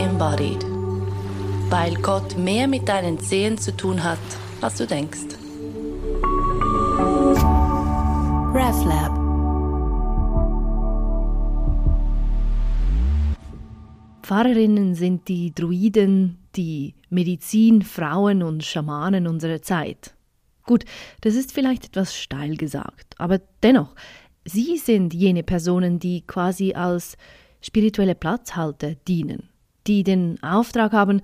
[0.00, 0.64] embodied.
[1.68, 4.18] Weil Gott mehr mit deinen Zehen zu tun hat,
[4.60, 5.36] als du denkst.
[8.52, 9.20] RefLab
[14.22, 20.14] Pfarrerinnen sind die Druiden, die Medizinfrauen und Schamanen unserer Zeit.
[20.66, 20.84] Gut,
[21.20, 23.96] das ist vielleicht etwas steil gesagt, aber dennoch,
[24.44, 27.16] sie sind jene Personen, die quasi als
[27.60, 29.49] spirituelle Platzhalter dienen,
[29.86, 31.22] die den Auftrag haben,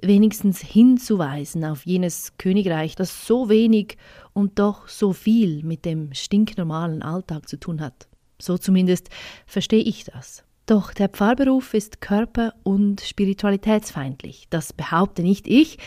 [0.00, 3.96] wenigstens hinzuweisen auf jenes Königreich, das so wenig
[4.32, 8.06] und doch so viel mit dem stinknormalen Alltag zu tun hat.
[8.40, 9.08] So zumindest
[9.46, 10.44] verstehe ich das.
[10.66, 14.46] Doch der Pfarrberuf ist körper- und spiritualitätsfeindlich.
[14.50, 15.78] Das behaupte nicht ich,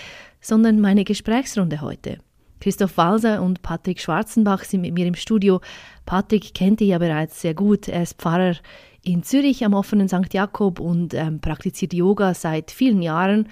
[0.42, 2.18] sondern meine Gesprächsrunde heute.
[2.60, 5.62] Christoph Walser und Patrick Schwarzenbach sind mit mir im Studio.
[6.06, 7.88] Patrick kennt ihr ja bereits sehr gut.
[7.88, 8.56] Er ist Pfarrer
[9.04, 10.34] in Zürich am offenen St.
[10.34, 13.48] Jakob und ähm, praktiziert Yoga seit vielen Jahren.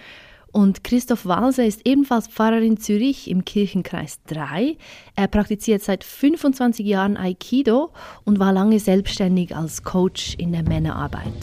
[0.51, 4.77] Und Christoph Walser ist ebenfalls Pfarrer in Zürich im Kirchenkreis 3.
[5.15, 7.91] Er praktiziert seit 25 Jahren Aikido
[8.25, 11.33] und war lange selbstständig als Coach in der Männerarbeit.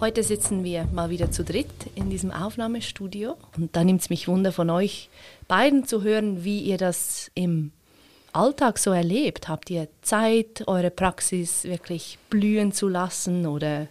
[0.00, 4.28] Heute sitzen wir mal wieder zu dritt in diesem Aufnahmestudio und da nimmt es mich
[4.28, 5.10] Wunder von euch
[5.46, 7.70] beiden zu hören, wie ihr das im
[8.32, 9.48] Alltag so erlebt.
[9.48, 13.88] Habt ihr Zeit, eure Praxis wirklich blühen zu lassen oder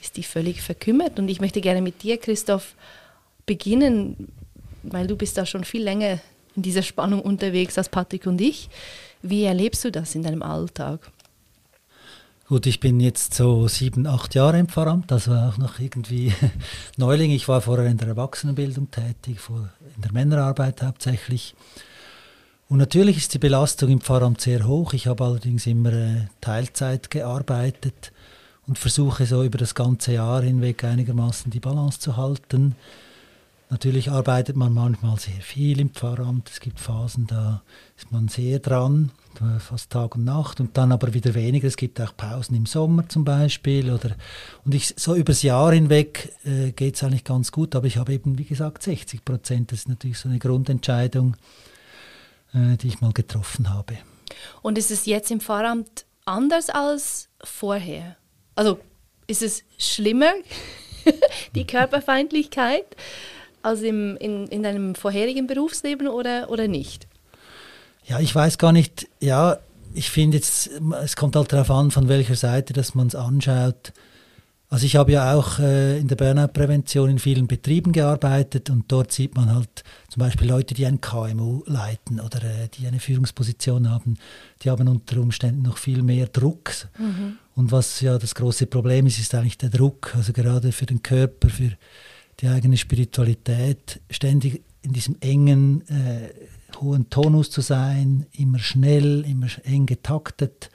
[0.00, 1.18] ist die völlig verkümmert.
[1.18, 2.74] Und ich möchte gerne mit dir, Christoph,
[3.46, 4.28] beginnen,
[4.82, 6.20] weil du bist da schon viel länger
[6.54, 8.68] in dieser Spannung unterwegs als Patrick und ich.
[9.22, 11.10] Wie erlebst du das in deinem Alltag?
[12.48, 16.32] Gut, ich bin jetzt so sieben, acht Jahre im Pfarramt, also auch noch irgendwie
[16.96, 17.30] Neuling.
[17.30, 19.38] Ich war vorher in der Erwachsenenbildung tätig,
[19.96, 21.54] in der Männerarbeit hauptsächlich.
[22.68, 24.92] Und natürlich ist die Belastung im Pfarramt sehr hoch.
[24.92, 28.12] Ich habe allerdings immer äh, Teilzeit gearbeitet
[28.66, 32.76] und versuche so über das ganze Jahr hinweg einigermaßen die Balance zu halten.
[33.70, 36.50] Natürlich arbeitet man manchmal sehr viel im Pfarramt.
[36.50, 37.62] Es gibt Phasen, da
[37.98, 39.12] ist man sehr dran,
[39.58, 41.68] fast Tag und Nacht, und dann aber wieder weniger.
[41.68, 43.92] Es gibt auch Pausen im Sommer zum Beispiel.
[43.92, 44.16] Oder,
[44.64, 48.14] und ich, so übers Jahr hinweg äh, geht es eigentlich ganz gut, aber ich habe
[48.14, 49.72] eben, wie gesagt, 60 Prozent.
[49.72, 51.36] Das ist natürlich so eine Grundentscheidung,
[52.52, 53.98] die ich mal getroffen habe.
[54.62, 58.16] Und ist es jetzt im Pfarramt anders als vorher?
[58.54, 58.78] Also
[59.26, 60.32] ist es schlimmer,
[61.54, 62.96] die Körperfeindlichkeit,
[63.62, 67.06] als im, in, in deinem vorherigen Berufsleben oder, oder nicht?
[68.06, 69.58] Ja, ich weiß gar nicht, ja,
[69.94, 70.70] ich finde jetzt,
[71.02, 73.92] es kommt halt darauf an, von welcher Seite dass man es anschaut.
[74.70, 79.12] Also ich habe ja auch äh, in der Burnout-Prävention in vielen Betrieben gearbeitet und dort
[79.12, 83.90] sieht man halt zum Beispiel Leute, die ein KMU leiten oder äh, die eine Führungsposition
[83.90, 84.18] haben,
[84.62, 86.70] die haben unter Umständen noch viel mehr Druck.
[86.98, 87.38] Mhm.
[87.54, 91.02] Und was ja das große Problem ist, ist eigentlich der Druck, also gerade für den
[91.02, 91.72] Körper, für
[92.40, 96.28] die eigene Spiritualität, ständig in diesem engen, äh,
[96.78, 100.70] hohen Tonus zu sein, immer schnell, immer eng getaktet.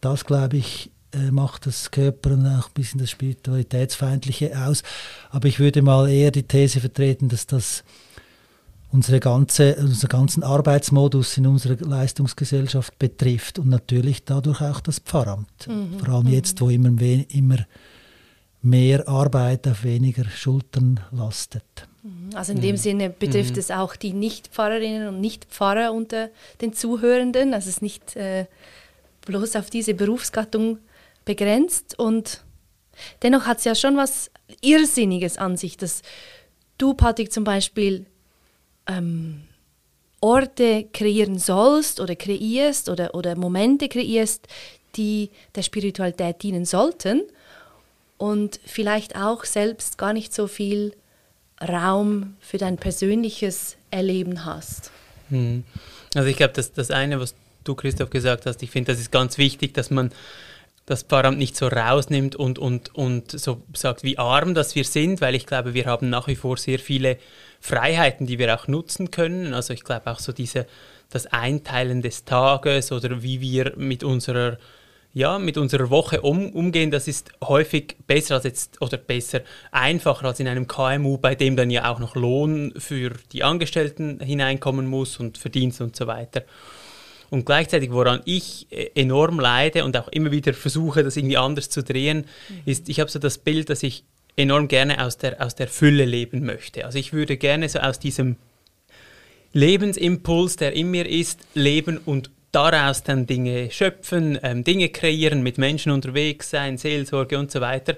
[0.00, 0.90] Das, glaube ich,
[1.30, 4.82] macht das Körper und auch ein bisschen das Spiritualitätsfeindliche aus.
[5.30, 7.84] Aber ich würde mal eher die These vertreten, dass das
[8.92, 15.66] unsere ganze, unseren ganzen Arbeitsmodus in unserer Leistungsgesellschaft betrifft und natürlich dadurch auch das Pfarramt.
[15.66, 15.98] Mhm.
[15.98, 17.58] Vor allem jetzt, wo immer, immer
[18.60, 21.64] mehr Arbeit auf weniger Schultern lastet.
[22.02, 22.36] Mhm.
[22.36, 22.80] Also in dem mhm.
[22.80, 23.60] Sinne betrifft mhm.
[23.60, 26.28] es auch die Nichtpfarrerinnen und Nichtpfarrer unter
[26.60, 27.54] den Zuhörenden.
[27.54, 28.44] Also es ist nicht äh,
[29.26, 30.78] bloß auf diese Berufsgattung
[31.24, 32.42] begrenzt und
[33.22, 36.02] dennoch hat es ja schon was Irrsinniges an sich, dass
[36.78, 38.06] du, Patrick, zum Beispiel
[38.86, 39.42] ähm,
[40.20, 44.46] Orte kreieren sollst oder kreierst oder, oder Momente kreierst,
[44.96, 47.22] die der Spiritualität dienen sollten
[48.18, 50.94] und vielleicht auch selbst gar nicht so viel
[51.60, 54.90] Raum für dein persönliches Erleben hast.
[55.30, 55.64] Hm.
[56.14, 57.34] Also ich glaube, das, das eine, was
[57.64, 60.12] du, Christoph, gesagt hast, ich finde, das ist ganz wichtig, dass man
[60.86, 65.20] das Pfarramt nicht so rausnimmt und, und, und so sagt, wie arm dass wir sind,
[65.20, 67.18] weil ich glaube, wir haben nach wie vor sehr viele
[67.60, 69.54] Freiheiten, die wir auch nutzen können.
[69.54, 70.66] Also ich glaube auch so diese,
[71.10, 74.58] das Einteilen des Tages oder wie wir mit unserer
[75.14, 80.26] ja, mit unserer Woche um, umgehen, das ist häufig besser als jetzt oder besser einfacher
[80.26, 84.86] als in einem KMU, bei dem dann ja auch noch Lohn für die Angestellten hineinkommen
[84.86, 86.44] muss und Verdienst und so weiter.
[87.32, 91.70] Und gleichzeitig, woran ich äh, enorm leide und auch immer wieder versuche, das irgendwie anders
[91.70, 92.60] zu drehen, mhm.
[92.66, 94.04] ist, ich habe so das Bild, dass ich
[94.36, 96.84] enorm gerne aus der, aus der Fülle leben möchte.
[96.84, 98.36] Also ich würde gerne so aus diesem
[99.54, 105.56] Lebensimpuls, der in mir ist, leben und daraus dann Dinge schöpfen, ähm, Dinge kreieren, mit
[105.56, 107.96] Menschen unterwegs sein, Seelsorge und so weiter.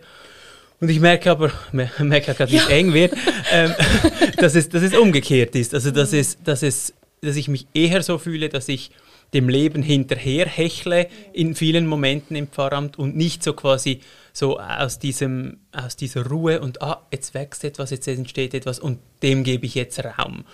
[0.79, 3.13] Und ich merke aber, merke gerade, wie es eng wird,
[3.51, 3.75] ähm,
[4.37, 5.75] dass, es, dass es umgekehrt ist.
[5.75, 8.93] Also, dass, es, dass, es, dass ich mich eher so fühle, dass ich
[9.35, 14.01] dem Leben hinterher hechle in vielen Momenten im Pfarramt und nicht so quasi
[14.33, 18.99] so aus, diesem, aus dieser Ruhe und ah, jetzt wächst etwas, jetzt entsteht etwas und
[19.23, 20.45] dem gebe ich jetzt Raum.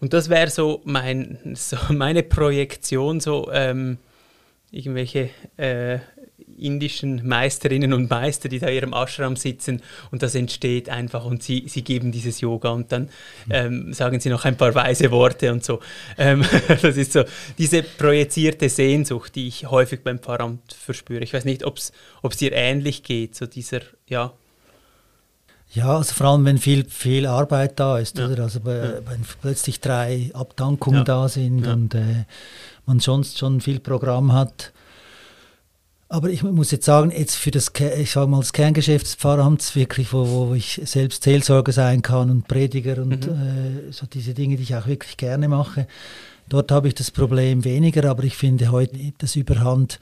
[0.00, 3.98] Und das wäre so, mein, so meine Projektion, so ähm,
[4.70, 5.98] irgendwelche äh,
[6.58, 11.64] indischen Meisterinnen und Meister, die da ihrem Ashram sitzen und das entsteht einfach und sie,
[11.68, 13.08] sie geben dieses Yoga und dann
[13.50, 15.80] ähm, sagen sie noch ein paar weise Worte und so.
[16.18, 16.44] Ähm,
[16.82, 17.24] das ist so
[17.58, 21.22] diese projizierte Sehnsucht, die ich häufig beim Pfarramt verspüre.
[21.22, 21.92] Ich weiß nicht, ob es
[22.38, 24.32] dir ähnlich geht, so dieser, ja.
[25.72, 28.28] Ja, also vor allem, wenn viel, viel Arbeit da ist, ja.
[28.28, 28.44] oder?
[28.44, 28.94] Also ja.
[29.06, 31.04] wenn plötzlich drei Abdankungen ja.
[31.04, 32.24] da sind und äh,
[32.86, 34.72] man sonst schon viel Programm hat,
[36.08, 39.74] aber ich muss jetzt sagen, jetzt für das, ich sage mal, das Kerngeschäft des Pfarramts,
[39.74, 43.88] wirklich, wo, wo ich selbst Seelsorger sein kann und Prediger und mhm.
[43.88, 45.88] äh, so diese Dinge, die ich auch wirklich gerne mache,
[46.48, 49.98] dort habe ich das Problem weniger, aber ich finde heute das Überhand,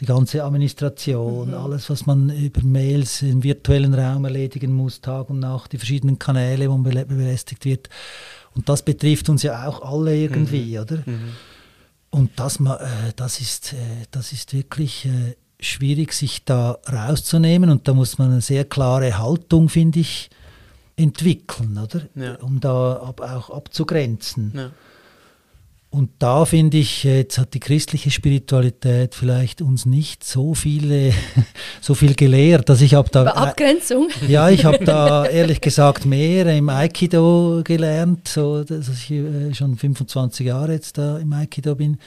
[0.00, 1.54] die ganze Administration, mhm.
[1.54, 6.18] alles, was man über Mails im virtuellen Raum erledigen muss, Tag und Nacht, die verschiedenen
[6.18, 7.88] Kanäle, wo man belästigt wird.
[8.54, 10.82] Und das betrifft uns ja auch alle irgendwie, mhm.
[10.82, 11.02] oder?
[12.10, 13.76] Und das, äh, das, ist, äh,
[14.10, 17.70] das ist wirklich äh, schwierig, sich da rauszunehmen.
[17.70, 20.30] Und da muss man eine sehr klare Haltung, finde ich,
[20.96, 22.02] entwickeln, oder?
[22.14, 22.36] Ja.
[22.36, 24.52] Um da ab, auch abzugrenzen.
[24.54, 24.70] Ja.
[25.88, 31.12] Und da finde ich, jetzt hat die christliche Spiritualität vielleicht uns nicht so viele,
[31.80, 34.08] so viel gelehrt, dass ich habe da Über Abgrenzung.
[34.22, 39.54] Äh, ja, ich habe da ehrlich gesagt mehr im Aikido gelernt, so dass ich äh,
[39.54, 41.98] schon 25 Jahre jetzt da im Aikido bin,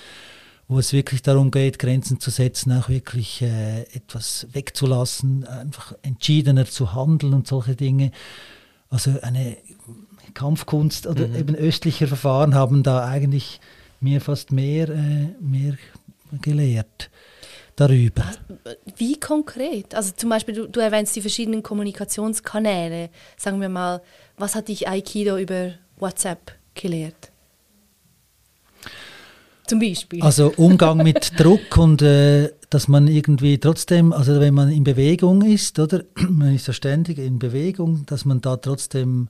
[0.68, 6.66] wo es wirklich darum geht, Grenzen zu setzen, auch wirklich äh, etwas wegzulassen, einfach entschiedener
[6.66, 8.12] zu handeln und solche Dinge.
[8.92, 9.58] Also eine
[10.34, 11.36] Kampfkunst oder mhm.
[11.36, 13.60] eben östliche Verfahren haben da eigentlich
[14.02, 15.78] mir fast mehr, äh, mehr
[16.42, 17.10] gelehrt
[17.76, 18.24] darüber.
[18.98, 19.96] Wie konkret?
[19.96, 23.10] Also zum Beispiel, du, du erwähnst die verschiedenen Kommunikationskanäle.
[23.38, 24.02] Sagen wir mal,
[24.38, 27.32] was hat dich Aikido über WhatsApp gelehrt?
[29.68, 30.22] Zum Beispiel.
[30.24, 35.44] Also Umgang mit Druck und äh, dass man irgendwie trotzdem, also wenn man in Bewegung
[35.44, 39.30] ist, oder man ist ja ständig in Bewegung, dass man da trotzdem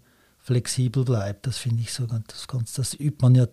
[0.50, 1.46] flexibel bleibt.
[1.46, 3.46] Das finde ich so ganz, ganz, das übt man ja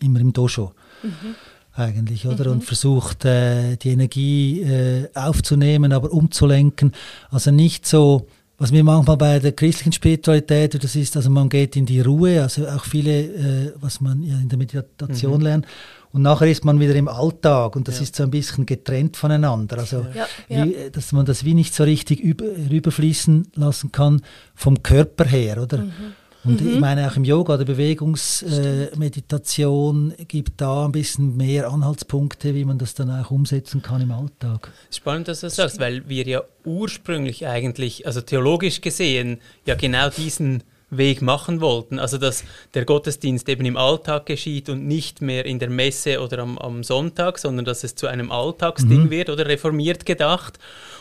[0.00, 0.72] immer im Dojo.
[1.02, 1.34] Mhm.
[1.74, 2.44] Eigentlich, oder?
[2.44, 2.52] Mhm.
[2.52, 6.92] Und versucht, äh, die Energie äh, aufzunehmen, aber umzulenken.
[7.30, 8.26] Also nicht so,
[8.58, 12.42] was mir manchmal bei der christlichen Spiritualität, das ist, also man geht in die Ruhe,
[12.42, 15.40] also auch viele, äh, was man ja in der Meditation mhm.
[15.40, 15.66] lernt.
[16.10, 18.02] Und nachher ist man wieder im Alltag und das ja.
[18.02, 19.78] ist so ein bisschen getrennt voneinander.
[19.78, 20.66] Also, ja, ja.
[20.66, 24.20] Wie, dass man das wie nicht so richtig über, rüberfließen lassen kann
[24.54, 25.78] vom Körper her, oder?
[25.78, 26.12] Mhm.
[26.44, 26.74] Und mhm.
[26.74, 32.64] ich meine, auch im Yoga, der Bewegungsmeditation äh, gibt da ein bisschen mehr Anhaltspunkte, wie
[32.64, 34.72] man das dann auch umsetzen kann im Alltag.
[34.90, 40.10] Spannend, dass du das sagst, weil wir ja ursprünglich eigentlich, also theologisch gesehen, ja genau
[40.10, 41.98] diesen Weg machen wollten.
[41.98, 42.44] Also dass
[42.74, 46.84] der Gottesdienst eben im Alltag geschieht und nicht mehr in der Messe oder am, am
[46.84, 49.10] Sonntag, sondern dass es zu einem Alltagsding mhm.
[49.10, 50.58] wird oder reformiert gedacht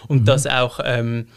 [0.07, 0.25] und mhm.
[0.25, 1.27] dass auch ähm,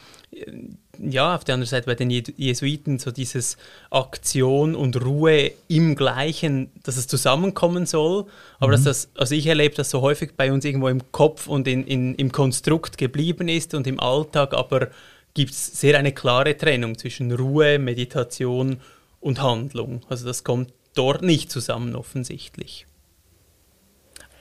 [0.99, 3.57] ja, auf der anderen Seite bei den Jesuiten so dieses
[3.91, 8.27] Aktion und Ruhe im Gleichen, dass es zusammenkommen soll,
[8.59, 8.73] aber mhm.
[8.73, 11.87] dass das, also ich erlebe das so häufig bei uns irgendwo im Kopf und in,
[11.87, 14.89] in, im Konstrukt geblieben ist und im Alltag, aber
[15.35, 18.81] gibt es sehr eine klare Trennung zwischen Ruhe, Meditation
[19.21, 20.03] und Handlung.
[20.09, 22.87] Also das kommt dort nicht zusammen offensichtlich.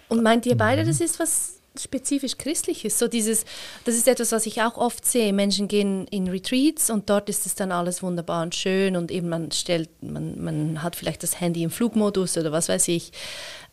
[0.10, 3.00] Und meint ihr beide, das ist was spezifisch Christliches.
[3.00, 3.46] So dieses,
[3.86, 5.34] das ist etwas, was ich auch oft sehe.
[5.34, 9.30] Menschen gehen in Retreats und dort ist es dann alles wunderbar und schön und eben
[9.30, 13.12] man stellt, man, man hat vielleicht das Handy im Flugmodus oder was weiß ich.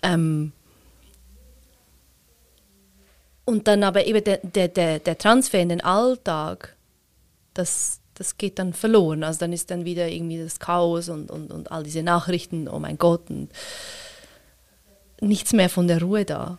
[0.02, 0.52] Ähm
[3.44, 4.38] und dann aber eben der,
[4.68, 6.76] der, der, Transfer in den Alltag,
[7.52, 9.24] das, das geht dann verloren.
[9.24, 12.78] Also dann ist dann wieder irgendwie das Chaos und, und, und all diese Nachrichten, oh
[12.78, 13.50] mein Gott, und
[15.20, 16.58] nichts mehr von der Ruhe da.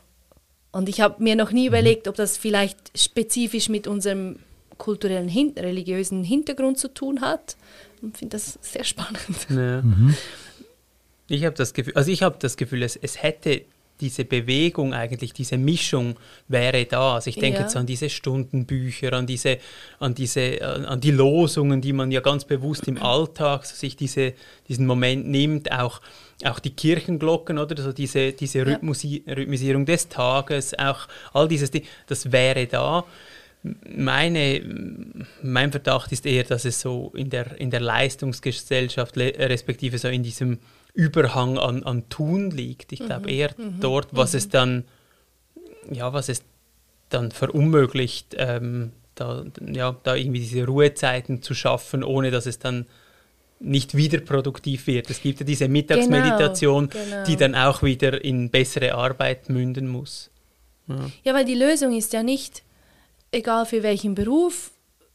[0.71, 1.75] Und ich habe mir noch nie mhm.
[1.75, 4.37] überlegt, ob das vielleicht spezifisch mit unserem
[4.77, 7.55] kulturellen, hin religiösen Hintergrund zu tun hat.
[8.01, 9.19] Und finde das sehr spannend.
[9.49, 9.81] Ja.
[9.81, 10.15] Mhm.
[11.27, 13.61] Ich habe das Gefühl, also ich habe das Gefühl, es, es hätte
[14.01, 16.15] diese Bewegung eigentlich, diese Mischung
[16.47, 17.15] wäre da.
[17.15, 17.65] Also ich denke Ja.
[17.65, 19.59] jetzt an diese Stundenbücher, an diese,
[19.99, 23.95] an diese, an an die Losungen, die man ja ganz bewusst im Alltag so sich
[23.95, 24.33] diese,
[24.67, 26.01] diesen Moment nimmt, auch,
[26.45, 28.63] auch die Kirchenglocken oder so diese, diese Ja.
[28.65, 33.03] Rhythmusi Rhythmisierung des Tages, auch all dieses, Ding, das wäre da.
[33.95, 34.61] Meine,
[35.43, 40.07] mein Verdacht ist eher, dass es so in der, in der Leistungsgesellschaft, le- respektive so
[40.07, 40.57] in diesem
[40.93, 42.91] Überhang an, an Tun liegt.
[42.91, 44.83] Ich glaube eher dort, was es dann,
[45.91, 46.43] ja, was es
[47.09, 52.87] dann verunmöglicht, ähm, da, ja, da irgendwie diese Ruhezeiten zu schaffen, ohne dass es dann
[53.61, 55.09] nicht wieder produktiv wird.
[55.09, 57.23] Es gibt ja diese Mittagsmeditation, genau.
[57.25, 60.29] die dann auch wieder in bessere Arbeit münden muss.
[61.23, 62.63] Ja, weil die Lösung ist ja nicht,
[63.31, 64.71] egal für welchen Beruf,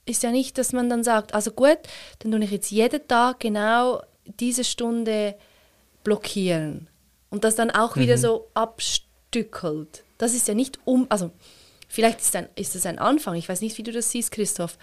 [0.06, 1.78] ist ja nicht, dass man dann sagt, also gut,
[2.20, 4.02] dann tue ich jetzt jeden Tag genau
[4.40, 5.34] diese Stunde
[6.04, 6.88] blockieren
[7.30, 10.04] und das dann auch wieder so abstückelt.
[10.18, 11.30] Das ist ja nicht um, also
[11.88, 14.78] vielleicht ist, ein, ist das ein Anfang, ich weiß nicht, wie du das siehst, Christoph,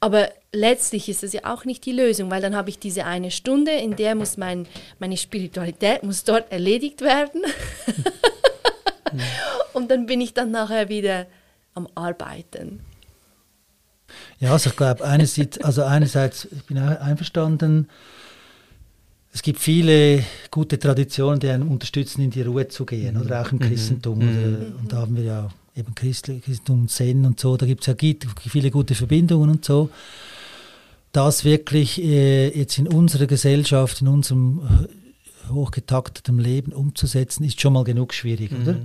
[0.00, 3.30] aber letztlich ist das ja auch nicht die Lösung, weil dann habe ich diese eine
[3.30, 4.66] Stunde, in der muss mein,
[4.98, 7.42] meine Spiritualität muss dort erledigt werden.
[9.74, 11.26] Und dann bin ich dann nachher wieder
[11.74, 12.80] am Arbeiten.
[14.40, 17.88] Ja, also ich glaube, einerseits, also einerseits, ich bin auch einverstanden,
[19.32, 23.52] es gibt viele gute Traditionen, die einen unterstützen, in die Ruhe zu gehen, oder auch
[23.52, 24.18] im Christentum.
[24.18, 25.50] Oder, und da haben wir ja
[25.80, 27.94] eben Christ- Christentum, Zen und so, da gibt es ja
[28.48, 29.90] viele gute Verbindungen und so.
[31.12, 34.86] Das wirklich äh, jetzt in unserer Gesellschaft, in unserem
[35.50, 38.76] hochgetakteten Leben umzusetzen, ist schon mal genug schwierig, oder?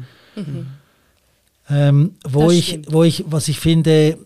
[1.70, 2.92] Ähm, wo, Das ich, stimmt.
[2.94, 4.18] wo ich, was ich finde,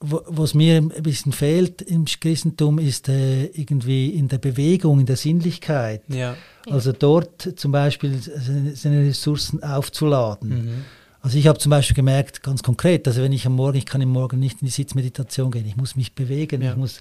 [0.00, 5.06] wo- was mir ein bisschen fehlt im Christentum, ist äh, irgendwie in der Bewegung, in
[5.06, 6.02] der Sinnlichkeit.
[6.08, 6.36] Ja.
[6.68, 10.48] Also dort zum Beispiel seine, seine Ressourcen aufzuladen.
[10.48, 10.84] Mhm.
[11.24, 14.00] Also ich habe zum Beispiel gemerkt, ganz konkret, also wenn ich am Morgen, ich kann
[14.02, 16.72] im Morgen nicht in die Sitzmeditation gehen, ich muss mich bewegen, Ja.
[16.72, 17.00] ich muss,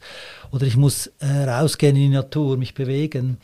[0.51, 3.37] oder ich muss äh, rausgehen in die Natur, mich bewegen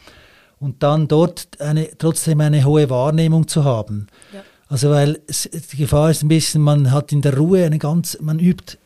[0.60, 4.05] und dann dort eine, trotzdem eine hohe Wahrnehmung zu haben.
[4.31, 4.43] Ja.
[4.69, 8.17] Also weil es, die Gefahr ist ein bisschen, man hat in der Ruhe eine ganz,
[8.22, 8.77] man übt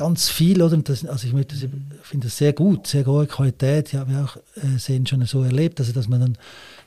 [0.00, 0.78] ganz viel, oder?
[0.78, 1.68] Das, also ich ich
[2.02, 3.92] finde das sehr gut, sehr hohe Qualität.
[3.92, 6.38] Ja, wir auch äh, sehen schon so erlebt, also dass man dann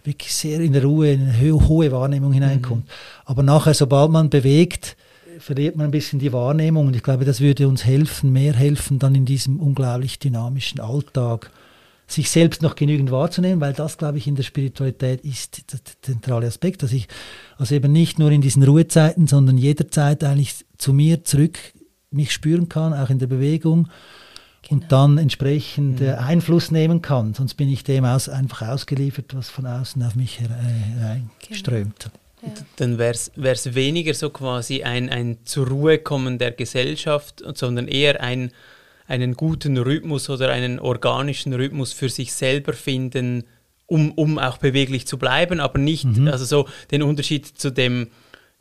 [0.03, 2.89] wirklich sehr in der Ruhe, in eine ho hohe Wahrnehmung hineinkommt.
[3.25, 4.97] Aber nachher, sobald man bewegt,
[5.37, 6.87] verliert man ein bisschen die Wahrnehmung.
[6.87, 11.51] Und ich glaube, das würde uns helfen, mehr helfen, dann in diesem unglaublich dynamischen Alltag
[12.07, 16.47] sich selbst noch genügend wahrzunehmen, weil das, glaube ich, in der Spiritualität ist der zentrale
[16.47, 17.07] Aspekt, dass ich
[17.57, 21.59] also eben nicht nur in diesen Ruhezeiten, sondern jederzeit eigentlich zu mir zurück
[22.13, 23.89] mich spüren kann, auch in der Bewegung
[24.69, 27.33] und dann entsprechend äh, Einfluss nehmen kann.
[27.33, 32.09] Sonst bin ich dem aus, einfach ausgeliefert, was von außen auf mich herein- hereinströmt.
[32.75, 38.21] Dann wäre es weniger so quasi ein, ein zur Ruhe kommen der Gesellschaft, sondern eher
[38.21, 38.51] ein,
[39.07, 43.45] einen guten Rhythmus oder einen organischen Rhythmus für sich selber finden,
[43.85, 48.07] um, um auch beweglich zu bleiben, aber nicht, also so den Unterschied zu dem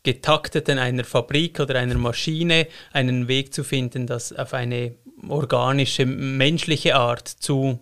[0.02, 4.94] getakteten einer Fabrik oder einer Maschine, einen Weg zu finden, das auf eine
[5.28, 7.78] organische, menschliche Art zu,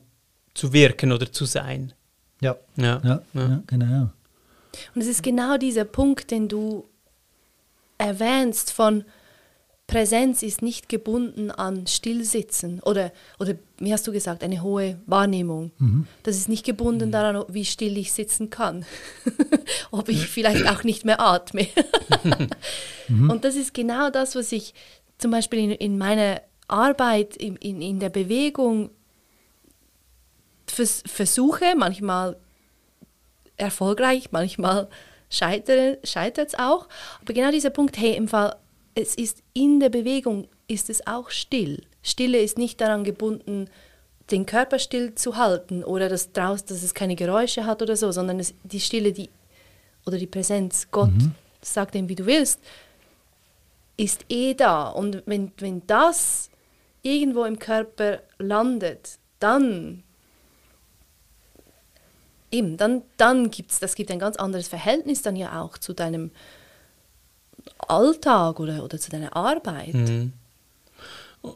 [0.54, 1.92] zu wirken oder zu sein.
[2.40, 3.62] Ja, Ja, ja, ja.
[3.66, 4.10] genau.
[4.94, 6.86] Und es ist genau dieser Punkt, den du
[7.98, 9.04] erwähnst von
[9.90, 15.72] Präsenz ist nicht gebunden an Stillsitzen oder, oder wie hast du gesagt, eine hohe Wahrnehmung.
[16.22, 18.86] Das ist nicht gebunden daran, wie still ich sitzen kann.
[19.90, 21.66] Ob ich vielleicht auch nicht mehr atme.
[23.08, 24.74] Und das ist genau das, was ich
[25.18, 28.90] zum Beispiel in, in meiner Arbeit, in, in, in der Bewegung
[30.66, 32.36] vers versuche, manchmal
[33.56, 34.88] erfolgreich, manchmal
[35.28, 36.88] scheitert es auch.
[37.22, 38.56] Aber genau dieser Punkt, hey, im Fall,
[38.94, 41.82] es ist in der Bewegung, ist es auch still.
[42.02, 43.68] Stille ist nicht daran gebunden,
[44.30, 48.12] den Körper still zu halten oder dass, draus, dass es keine Geräusche hat oder so,
[48.12, 49.28] sondern es, die Stille die,
[50.06, 51.10] oder die Präsenz, Gott,
[51.60, 52.60] sag dem, wie du willst,
[53.96, 54.88] ist eh da.
[54.88, 56.50] Und wenn, wenn das
[57.02, 60.02] irgendwo im Körper landet, dann
[62.50, 65.92] eben, dann, dann gibt es, das gibt ein ganz anderes Verhältnis dann ja auch zu
[65.92, 66.30] deinem
[67.78, 69.94] Alltag oder, oder zu deiner Arbeit.
[69.94, 70.32] Mhm.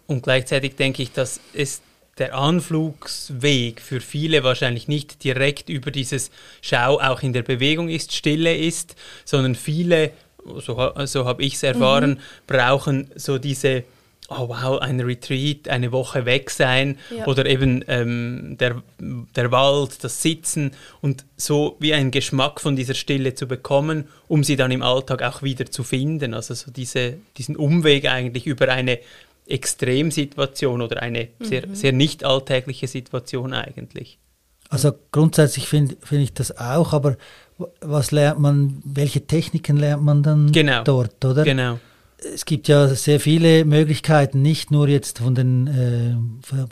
[0.06, 1.82] Und gleichzeitig denke ich, dass es
[2.18, 6.30] der Anflugsweg für viele wahrscheinlich nicht direkt über dieses
[6.62, 8.94] Schau auch in der Bewegung ist, Stille ist,
[9.24, 10.12] sondern viele,
[10.60, 13.84] so, so habe ich es erfahren, brauchen so diese
[14.28, 17.26] oh wow, ein Retreat, eine Woche weg sein Ja.
[17.26, 20.70] oder eben ähm, der, der Wald, das Sitzen
[21.02, 25.22] und so wie einen Geschmack von dieser Stille zu bekommen, um sie dann im Alltag
[25.22, 26.32] auch wieder zu finden.
[26.32, 28.98] Also so diese, diesen Umweg eigentlich über eine
[29.46, 34.18] Extremsituation oder eine sehr, sehr nicht alltägliche Situation eigentlich.
[34.70, 37.16] Also grundsätzlich finde find ich das auch, aber
[37.80, 40.82] was lernt man, welche Techniken lernt man dann Genau.
[40.82, 41.44] dort, oder?
[41.44, 41.78] Genau.
[42.32, 46.16] Es gibt ja sehr viele Möglichkeiten, nicht nur jetzt von, den, äh,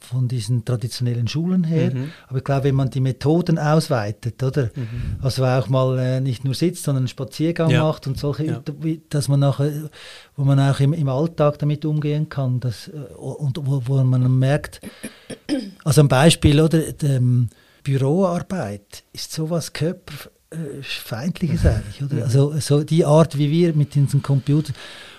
[0.01, 2.11] von- diesen traditionellen Schulen her, Mhm.
[2.29, 4.71] aber ich glaube, wenn man die Methoden ausweitet, oder?
[5.21, 7.83] Also auch mal äh, nicht nur sitzt, sondern einen Spaziergang Ja.
[7.85, 8.63] macht und solche, Ja.
[9.11, 9.91] dass man nachher,
[10.37, 14.23] wo man auch im, im Alltag damit umgehen kann, dass, äh, und wo, wo man
[14.23, 14.81] dann merkt,
[15.85, 16.81] also ein Beispiel, oder?
[17.03, 17.49] Ähm,
[17.85, 22.25] Büroarbeit ist sowas körperfeindliches eigentlich, oder?
[22.25, 24.75] Also so die Art, wie wir mit diesen Computern.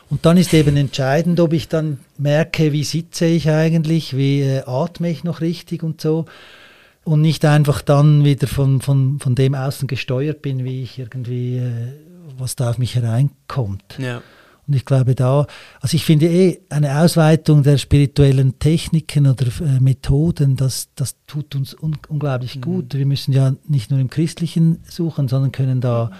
[0.09, 4.63] Und dann ist eben entscheidend, ob ich dann merke, wie sitze ich eigentlich, wie äh,
[4.65, 6.25] atme ich noch richtig und so.
[7.03, 11.57] Und nicht einfach dann wieder von, von, von dem außen gesteuert bin, wie ich irgendwie,
[11.57, 11.93] äh,
[12.37, 13.97] was da auf mich hereinkommt.
[13.97, 14.21] Ja.
[14.65, 15.45] Und ich glaube da,
[15.81, 21.55] also ich finde eh eine Ausweitung der spirituellen Techniken oder äh, Methoden, das, das tut
[21.55, 22.93] uns un unglaublich gut.
[22.93, 26.11] Wir müssen ja nicht nur im Christlichen suchen, sondern können da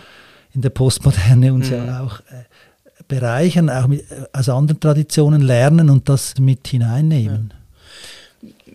[0.51, 1.75] in der Postmoderne uns Mhm.
[1.75, 2.43] ja auch äh,
[3.13, 7.53] bereichern, auch mit, äh, aus anderen Traditionen lernen und das mit hineinnehmen.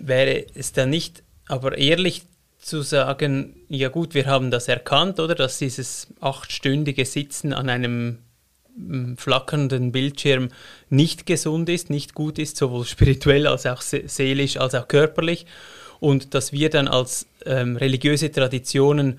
[0.01, 2.23] wäre es dann nicht aber ehrlich
[2.61, 8.19] zu sagen, ja gut, wir haben das erkannt, oder, dass dieses achtstündige Sitzen an einem
[8.77, 10.51] mm, flackernden Bildschirm
[10.91, 15.47] nicht gesund ist, nicht gut ist, sowohl spirituell als auch se seelisch als auch körperlich
[16.01, 19.19] und dass wir dann als ähm, religiöse Traditionen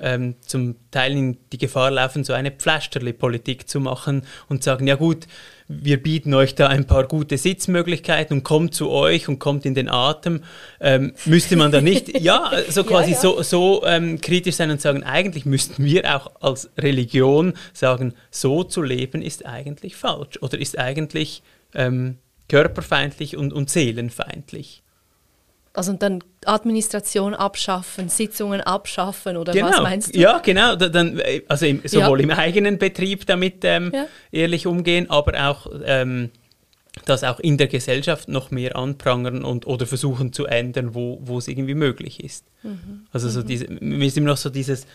[0.00, 4.96] ähm, zum Teil in die Gefahr laufen, so eine Pflasterli-Politik zu machen und sagen, ja
[4.96, 5.26] gut,
[5.68, 9.74] wir bieten euch da ein paar gute Sitzmöglichkeiten und kommt zu euch und kommt in
[9.74, 10.44] den Atem.
[10.80, 13.18] Ähm, müsste man da nicht, ja, so quasi ja.
[13.18, 18.62] so, so ähm, kritisch sein und sagen, eigentlich müssten wir auch als Religion sagen, so
[18.62, 21.42] zu leben ist eigentlich falsch oder ist eigentlich
[21.74, 24.82] ähm, körperfeindlich und, und seelenfeindlich.
[25.76, 29.68] Also und dann Administration abschaffen, Sitzungen abschaffen oder genau.
[29.68, 30.18] was meinst du?
[30.18, 30.74] Ja, genau.
[30.74, 32.24] Da, dann, äh, also im, sowohl Ja.
[32.24, 34.06] im eigenen Betrieb damit ähm, Ja.
[34.32, 36.30] ehrlich umgehen, aber auch ähm,
[37.04, 41.36] das auch in der Gesellschaft noch mehr anprangern und oder versuchen zu ändern, wo, wo
[41.36, 42.46] es irgendwie möglich ist.
[42.62, 43.06] Mhm.
[43.12, 44.86] Also so diese, mir ist immer noch so dieses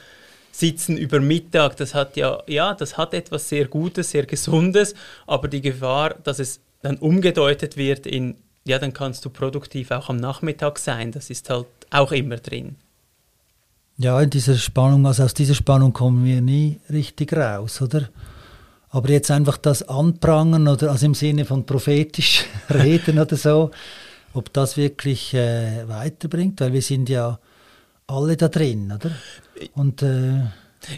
[0.52, 4.96] Sitzen über Mittag, das hat ja, ja, das hat etwas sehr Gutes, sehr Gesundes,
[5.28, 10.10] aber die Gefahr, dass es dann umgedeutet wird in, ja, dann kannst du produktiv auch
[10.10, 12.76] am Nachmittag sein, das ist halt auch immer drin.
[13.97, 18.10] Ja, in dieser Spannung, also aus dieser Spannung kommen wir nie richtig raus, oder?
[18.89, 23.71] Aber jetzt einfach das Anprangern oder also im Sinne von prophetisch reden oder so,
[24.34, 27.39] ob das wirklich äh, weiterbringt, weil wir sind ja
[28.08, 29.12] alle da drin, oder?
[29.76, 30.41] Und äh,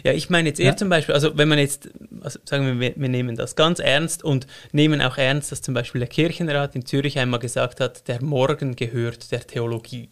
[0.02, 0.76] Ja, ich meine jetzt eher Ja.
[0.76, 1.90] zum Beispiel, also wenn man jetzt,
[2.22, 5.74] also sagen wir, wir, wir nehmen das ganz ernst und nehmen auch ernst, dass zum
[5.74, 10.08] Beispiel der Kirchenrat in Zürich einmal gesagt hat, der Morgen gehört der Theologie.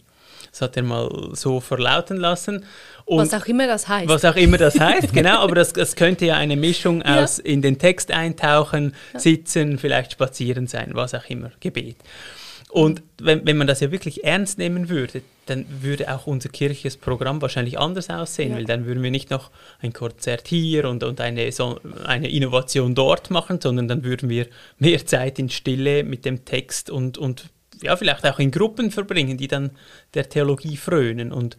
[0.50, 2.66] Das hat er mal so verlauten lassen.
[3.06, 4.08] Und Was auch immer das heißt.
[4.08, 7.22] was auch immer das heißt, genau, aber das, das könnte ja eine Mischung Ja.
[7.24, 11.96] aus in den Text eintauchen, sitzen, vielleicht spazieren sein, was auch immer, Gebet.
[12.72, 16.96] Und wenn, wenn man das ja wirklich ernst nehmen würde, dann würde auch unser kirchliches
[16.96, 18.56] Programm wahrscheinlich anders aussehen, Ja.
[18.56, 19.50] weil dann würden wir nicht noch
[19.82, 24.46] ein Konzert hier und, und eine, so, eine Innovation dort machen, sondern dann würden wir
[24.78, 27.50] mehr Zeit in Stille mit dem Text und, und
[27.82, 29.72] ja, vielleicht auch in Gruppen verbringen, die dann
[30.14, 31.30] der Theologie frönen.
[31.30, 31.58] Und,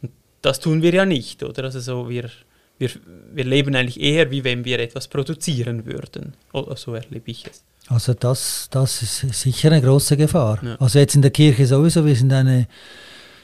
[0.00, 1.64] und das tun wir ja nicht, oder?
[1.64, 2.30] Also so, wir,
[2.78, 2.88] wir,
[3.34, 6.32] wir leben eigentlich eher, wie wenn wir etwas produzieren würden.
[6.76, 7.64] So erlebe ich es.
[7.88, 10.58] Also das, das ist sicher eine große Gefahr.
[10.62, 10.76] Ja.
[10.76, 12.66] Also jetzt in der Kirche sowieso, wir sind eine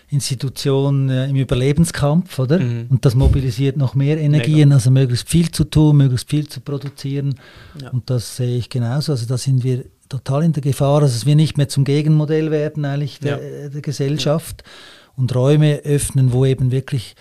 [0.09, 2.59] Institution äh, im Überlebenskampf, oder?
[2.59, 2.87] Mhm.
[2.89, 7.37] Und das mobilisiert noch mehr Energien, also möglichst viel zu tun, möglichst viel zu produzieren.
[7.81, 7.91] Ja.
[7.91, 9.13] Und das sehe ich genauso.
[9.13, 12.85] Also da sind wir total in der Gefahr, dass wir nicht mehr zum Gegenmodell werden
[12.85, 14.65] eigentlich der, äh, der Gesellschaft
[15.17, 17.15] und Räume öffnen, wo eben wirklich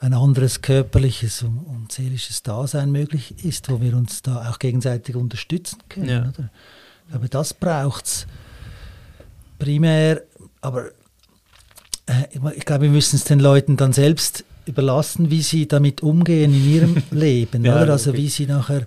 [0.00, 5.14] ein anderes körperliches und, und seelisches Dasein möglich ist, wo wir uns da auch gegenseitig
[5.14, 6.08] unterstützen können.
[6.08, 6.20] Ja.
[6.20, 6.50] Oder?
[7.04, 8.26] Ich glaube, das braucht es
[9.58, 10.22] primär,
[10.62, 10.86] aber
[12.06, 16.54] äh, ich glaube, wir müssen es den Leuten dann selbst überlassen, wie sie damit umgehen
[16.54, 17.92] in ihrem Leben, Ja, oder?
[17.92, 18.24] Also logisch.
[18.24, 18.86] wie sie nachher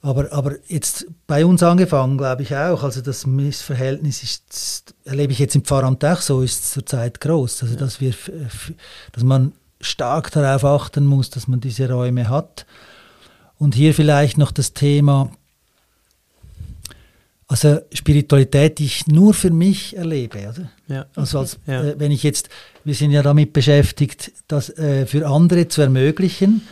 [0.00, 5.40] aber, aber jetzt bei uns angefangen, glaube ich auch, also das Missverhältnis ist, erlebe ich
[5.40, 7.64] jetzt im Pfarramt auch so, ist zurzeit groß.
[7.64, 8.14] Also dass wir,
[9.12, 12.66] dass man stark darauf achten muss, dass man diese Räume hat.
[13.58, 15.30] Und hier vielleicht noch das Thema,
[17.46, 20.70] also Spiritualität, die ich nur für mich erlebe, oder?
[20.88, 21.06] Ja.
[21.16, 21.82] Also als, Ja.
[21.82, 22.50] äh, wenn ich jetzt,
[22.84, 26.62] wir sind ja damit beschäftigt, das äh, für andere zu ermöglichen.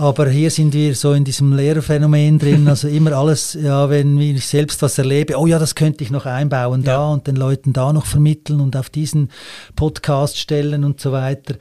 [0.00, 4.46] Aber hier sind wir so in diesem Lehrphänomen drin, also immer alles, ja, wenn ich
[4.46, 7.08] selbst was erlebe, oh ja, das könnte ich noch einbauen da Ja.
[7.08, 9.28] und den Leuten da noch vermitteln und auf diesen
[9.76, 11.56] Podcast stellen und so weiter.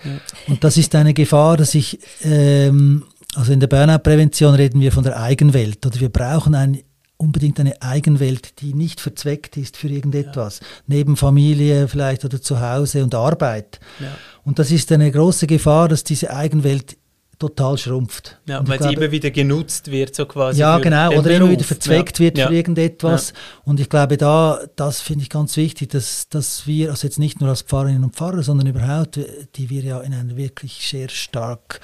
[0.47, 3.04] Und das ist eine Gefahr, dass ich, ähm,
[3.36, 6.80] also in der Burnout-Prävention reden wir von der Eigenwelt oder wir brauchen ein,
[7.17, 13.04] unbedingt eine Eigenwelt, die nicht verzweckt ist für irgendetwas, neben Familie vielleicht oder zu Hause
[13.04, 13.82] und Arbeit.
[13.99, 14.08] Ja.
[14.45, 16.95] Und das ist eine große Gefahr, dass diese Eigenwelt
[17.39, 18.38] total schrumpft.
[18.45, 20.60] Ja, weil sie immer wieder genutzt wird, so quasi.
[20.60, 21.52] ja, genau, oder immer Beruf.
[21.52, 22.25] wieder verzweckt ja.
[22.25, 22.47] wird ja.
[22.47, 23.34] für irgendetwas.
[23.63, 27.39] Und ich glaube, da, das finde ich ganz wichtig, dass, dass wir, also jetzt nicht
[27.39, 29.19] nur als Pfarrerinnen und Pfarrer, sondern überhaupt,
[29.56, 31.80] die wir ja in einer wirklich sehr stark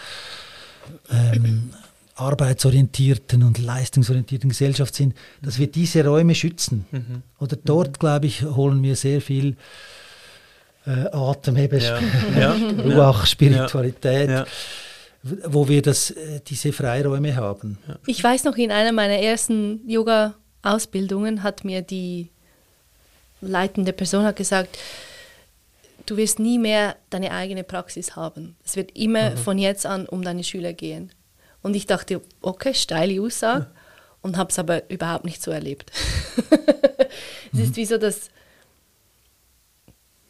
[1.10, 1.72] ähm,
[2.16, 6.86] arbeitsorientierten und leistungsorientierten Gesellschaft sind, dass wir diese Räume schützen.
[6.92, 7.24] Mhm.
[7.40, 9.56] Oder dort, glaube ich, holen wir sehr viel
[10.86, 12.00] äh, Atem, eben Ja.
[12.40, 12.56] Ja.
[12.84, 14.46] Ruach, Spiritualität, Ja.
[15.26, 17.80] Wo wir das, äh, diese Freiräume haben.
[18.06, 22.30] Ich weiß noch, in einer meiner ersten Yoga-Ausbildungen hat mir die
[23.42, 24.78] leitende Person hat gesagt,
[26.06, 28.56] du wirst nie mehr deine eigene Praxis haben.
[28.64, 31.12] Es wird immer von jetzt an um deine Schüler gehen.
[31.64, 33.68] Und ich dachte, okay, steile Aussage
[34.22, 35.92] und habe es aber überhaupt nicht so erlebt.
[37.54, 38.30] es ist wie so, dass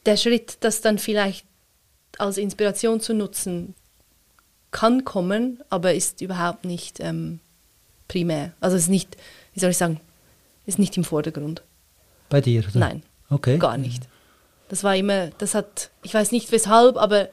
[0.06, 1.46] der Schritt, das dann vielleicht
[2.18, 3.76] als Inspiration zu nutzen,
[4.72, 7.40] kann kommen, aber ist überhaupt nicht ähm,
[8.08, 8.54] primär.
[8.60, 9.16] Also es ist nicht,
[9.54, 10.00] wie soll ich sagen,
[10.66, 11.64] ist nicht im Vordergrund.
[12.30, 12.64] Bei dir?
[12.70, 12.80] Oder?
[12.80, 13.58] Nein, Okay.
[13.58, 14.08] gar nicht.
[14.70, 17.30] Das war immer, das hat, ich weiß nicht weshalb, aber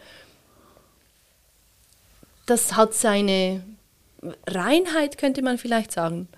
[2.46, 3.62] das hat seine
[4.46, 6.28] Reinheit, könnte man vielleicht sagen.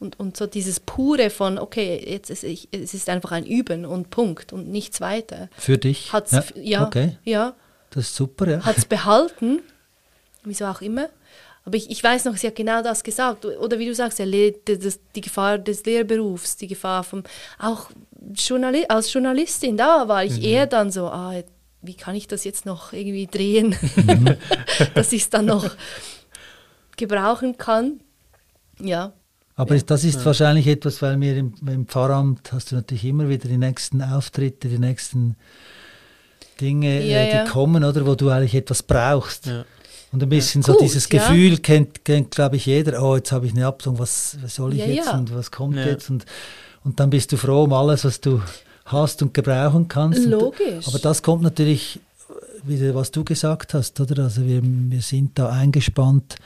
[0.00, 3.84] Und, und so dieses Pure von, okay, jetzt ist ich, es ist einfach ein Üben
[3.84, 5.48] und Punkt und nichts weiter.
[5.56, 6.12] Für dich?
[6.12, 6.42] Hat's, ja.
[6.54, 7.54] ja, Okay, ja,
[7.90, 8.64] das ist super, ja.
[8.64, 9.60] hat es behalten,
[10.48, 11.08] wieso auch immer.
[11.64, 13.44] Aber ich, ich weiß noch, sie hat genau das gesagt.
[13.44, 17.22] Oder wie du sagst, Le das, die Gefahr des Lehrberufs, die Gefahr vom,
[17.58, 17.90] auch
[18.34, 21.34] Journali als Journalistin, da war ich eher dann so, ah,
[21.82, 23.76] wie kann ich das jetzt noch irgendwie drehen,
[24.94, 25.68] dass ich es dann noch
[26.96, 28.00] gebrauchen kann.
[28.80, 29.12] Ja,
[29.56, 33.28] Aber ist- das ist wahrscheinlich etwas, weil mir im, im Pfarramt hast du natürlich immer
[33.28, 35.36] wieder die nächsten Auftritte, die nächsten
[36.60, 37.44] Dinge, Ja, äh, die ja.
[37.44, 39.48] kommen, oder wo du eigentlich etwas brauchst.
[40.10, 41.18] Und ein bisschen so Gut, dieses ja.
[41.28, 44.72] Gefühl kennt, kennt glaube ich, jeder, oh, jetzt habe ich eine Absung, was, was soll
[44.72, 45.18] ich Ja, jetzt ja.
[45.18, 45.84] und was kommt Ja.
[45.86, 46.08] jetzt?
[46.08, 46.24] Und,
[46.84, 48.40] und dann bist du froh um alles, was du
[48.86, 50.24] hast und gebrauchen kannst.
[50.24, 50.86] Und, Logisch.
[50.88, 52.00] aber das kommt natürlich
[52.62, 54.24] wieder, was du gesagt hast, oder?
[54.24, 56.36] Also wir, wir sind da eingespannt,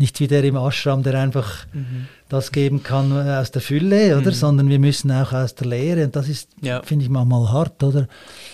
[0.00, 2.08] nicht wie der im Ashram, der einfach Mhm.
[2.28, 4.32] das geben kann äh, aus der Fülle, oder?
[4.32, 6.82] Sondern wir müssen auch aus der Lehre, und das ist, Ja.
[6.82, 8.08] finde ich manchmal hart, oder?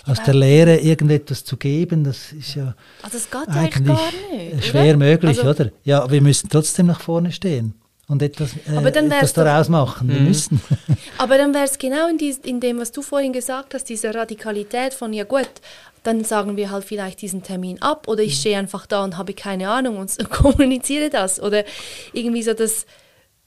[0.07, 4.01] Aus der Lehre irgendetwas zu geben, das ist ja also es geht eigentlich gar
[4.33, 4.65] nicht.
[4.65, 4.97] schwer oder?
[4.99, 5.71] möglich, Also- oder?
[5.85, 7.75] Ja, wir müssen trotzdem nach vorne stehen
[8.09, 10.09] und etwas, äh, Aber dann etwas daraus machen.
[10.09, 10.61] Wir müssen.
[11.19, 14.15] Aber dann wäre es genau in, dies, in dem, was du vorhin gesagt hast, diese
[14.15, 15.49] Radikalität von, ja gut,
[16.07, 19.35] dann sagen wir halt vielleicht diesen Termin ab oder ich stehe einfach da und habe
[19.35, 21.41] keine Ahnung und kommuniziere das.
[21.41, 21.65] Oder
[22.13, 22.87] irgendwie so das,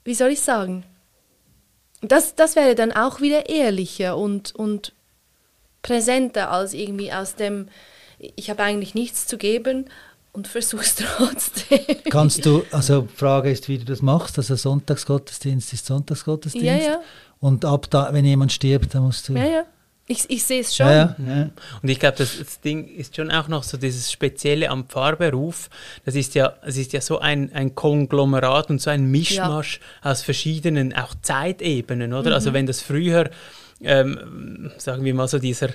[0.04, 0.84] wie soll ich sagen?
[2.02, 4.94] Das, das wäre dann auch wieder ehrlicher und, und
[5.82, 7.70] präsenter als irgendwie aus dem,
[8.18, 9.86] ich habe eigentlich nichts zu geben
[10.34, 11.80] und versuch's trotzdem.
[12.10, 14.38] Kannst du, also die Frage ist, wie du das machst.
[14.38, 16.66] Also Sonntagsgottesdienst ist Sonntagsgottesdienst.
[16.66, 17.02] Ja, ja.
[17.40, 19.34] Und ab da, wenn jemand stirbt, dann musst du.
[19.34, 19.66] Ja, ja.
[20.12, 20.88] Ich, ich sehe es schon.
[20.88, 21.50] ja, ja, ja.
[21.84, 25.70] Und ich glaube, das, das Ding ist schon auch noch so dieses Spezielle am Pfarrberuf.
[26.04, 30.24] Das ist ja, es ist ja so ein, ein Konglomerat und so ein Mischmasch aus
[30.24, 32.34] verschiedenen auch Zeitebenen, oder?
[32.34, 33.30] Also wenn das früher,
[33.82, 35.70] ähm, sagen wir mal so dieser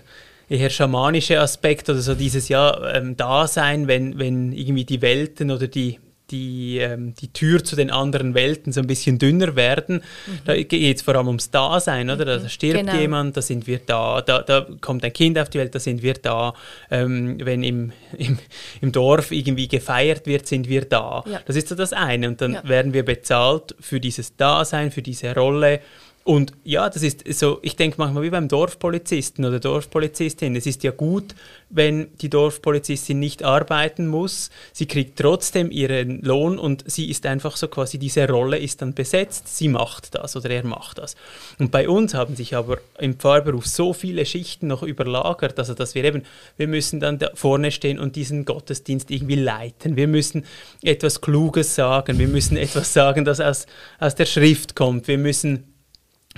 [0.48, 5.68] eher schamanische Aspekt oder so dieses ja ähm, Dasein, wenn, wenn irgendwie die Welten oder
[5.68, 10.02] die die, ähm, die Tür zu den anderen Welten so ein bisschen dünner werden.
[10.46, 12.24] Da geht es vor allem ums Dasein, oder?
[12.24, 12.98] Da stirbt Genau.
[12.98, 16.02] jemand, da sind wir da, da, da kommt ein Kind auf die Welt, da sind
[16.02, 16.54] wir da.
[16.90, 18.38] Ähm, wenn im, im,
[18.80, 21.24] im Dorf irgendwie gefeiert wird, sind wir da.
[21.26, 21.40] Ja.
[21.46, 22.28] Das ist so das eine.
[22.28, 22.68] Und dann Ja.
[22.68, 25.80] werden wir bezahlt für dieses Dasein, für diese Rolle.
[26.26, 30.56] Und ja, das ist so, ich denke manchmal wie beim Dorfpolizisten oder Dorfpolizistin.
[30.56, 31.34] Es ist ja gut,
[31.68, 34.48] wenn die Dorfpolizistin nicht arbeiten muss.
[34.72, 38.94] Sie kriegt trotzdem ihren Lohn und sie ist einfach so quasi, diese Rolle ist dann
[38.94, 39.54] besetzt.
[39.54, 41.14] Sie macht das oder er macht das.
[41.58, 45.94] Und bei uns haben sich aber im Pfarrberuf so viele Schichten noch überlagert, also dass
[45.94, 46.22] wir eben,
[46.56, 49.96] wir müssen dann da vorne stehen und diesen Gottesdienst irgendwie leiten.
[49.96, 50.46] Wir müssen
[50.80, 52.18] etwas Kluges sagen.
[52.18, 53.66] Wir müssen etwas sagen, das aus,
[54.00, 55.06] aus der Schrift kommt.
[55.06, 55.73] Wir müssen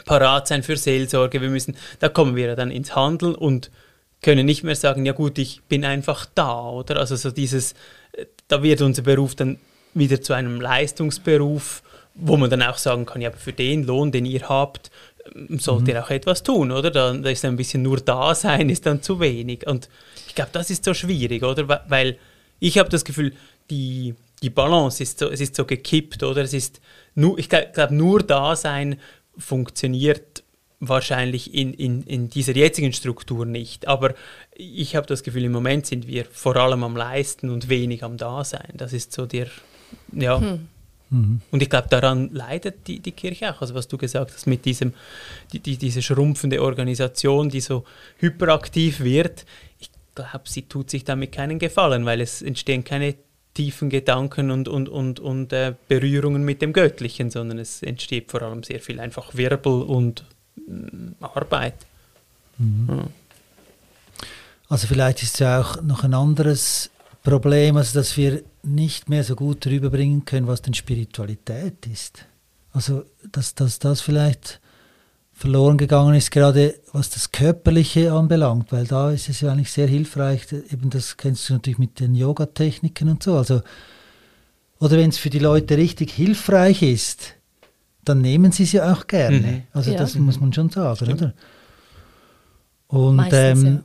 [0.05, 3.71] parat sein für Seelsorge, wir müssen, da kommen wir dann ins Handeln und
[4.23, 6.99] können nicht mehr sagen, ja gut, ich bin einfach da, oder?
[6.99, 7.73] Also so dieses,
[8.13, 9.59] äh, da wird unser Beruf dann
[9.95, 11.83] wieder zu einem Leistungsberuf,
[12.15, 14.91] wo man dann auch sagen kann, ja, für den Lohn, den ihr habt,
[15.35, 15.89] ähm, sollt mhm.
[15.91, 16.91] ihr auch etwas tun, oder?
[16.91, 19.67] Da, da ist ein bisschen nur da sein, ist dann zu wenig.
[19.67, 19.89] Und
[20.27, 21.83] ich glaube, das ist so schwierig, oder?
[21.89, 22.19] Weil
[22.59, 23.33] ich habe das Gefühl,
[23.71, 26.43] die, die Balance ist so, es ist so gekippt, oder?
[26.43, 26.81] Es ist
[27.15, 28.99] nur, ich glaube, nur Dasein
[29.39, 30.43] funktioniert
[30.81, 33.89] wahrscheinlich in, in, in dieser jetzigen Struktur nicht.
[33.89, 34.15] Aber
[34.55, 38.17] ich habe das Gefühl, im Moment sind wir vor allem am Leisten und wenig am
[38.17, 38.73] Dasein.
[38.75, 39.49] Das ist so der,
[40.13, 40.41] ja.
[40.41, 40.69] Hm.
[41.09, 41.41] Mhm.
[41.53, 43.61] Und ich glaube, daran leidet die, die Kirche auch.
[43.61, 44.93] Also was du gesagt hast mit diesem,
[45.53, 47.85] die, die, diese schrumpfende Organisation, die so
[48.19, 49.47] hyperaktiv wird.
[49.79, 53.15] Ich glaube, sie tut sich damit keinen Gefallen, weil es entstehen keine
[53.57, 58.43] tiefen Gedanken und, und, und, und äh, Berührungen mit dem Göttlichen, sondern es entsteht vor
[58.43, 60.25] allem sehr viel einfach Wirbel und
[60.59, 61.75] äh, Arbeit.
[62.59, 62.87] Mhm.
[62.89, 63.09] Ja.
[64.69, 66.91] Also vielleicht ist ja auch noch ein anderes
[67.23, 72.27] Problem, also dass wir nicht mehr so gut rüberbringen können, was denn Spiritualität ist.
[72.73, 74.61] Also dass, dass das vielleicht
[75.37, 79.87] verloren gegangen ist, gerade was das Körperliche anbelangt, weil da ist es ja eigentlich sehr
[79.87, 83.37] hilfreich, eben das kennst du natürlich mit den Yoga-Techniken und so.
[83.37, 83.61] Also,
[84.79, 87.35] oder wenn es für die Leute richtig hilfreich ist,
[88.03, 89.39] dann nehmen sie es ja auch gerne.
[89.39, 89.63] Mhm.
[89.75, 89.99] Also ja.
[89.99, 91.21] das muss man schon sagen, Stimmt.
[91.21, 91.35] oder?
[92.89, 93.83] Und meistens, ähm,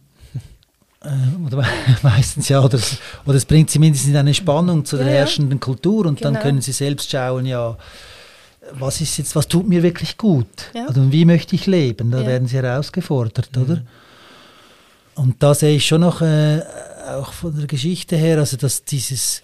[1.03, 1.11] ja.
[1.11, 1.65] äh, oder
[2.01, 2.79] meistens ja, oder,
[3.25, 6.31] oder es bringt sie mindestens in eine Spannung zu der ja, herrschenden Kultur und genau.
[6.31, 7.75] dann können sie selbst schauen, ja,
[8.73, 10.71] was ist jetzt, was tut mir wirklich gut?
[10.73, 10.87] Ja.
[10.87, 12.11] Also wie möchte ich leben?
[12.11, 12.27] Da ja.
[12.27, 13.61] werden sie herausgefordert, mhm.
[13.63, 13.81] oder?
[15.15, 16.61] Und da sehe ich schon noch, äh,
[17.09, 19.41] auch von der Geschichte her, also dass dieses,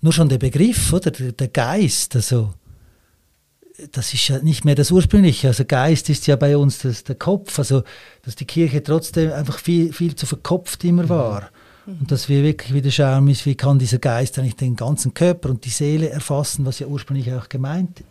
[0.00, 2.54] nur schon der Begriff, oder der, der Geist, also
[3.92, 5.48] das ist ja nicht mehr das Ursprüngliche.
[5.48, 7.82] Also Geist ist ja bei uns das, der Kopf, also
[8.22, 11.08] dass die Kirche trotzdem einfach viel, viel zu verkopft immer mhm.
[11.08, 11.50] war.
[11.86, 11.98] Mhm.
[12.00, 15.50] Und dass wir wirklich wieder schauen müssen, wie kann dieser Geist eigentlich den ganzen Körper
[15.50, 18.02] und die Seele erfassen, was ja ursprünglich auch gemeint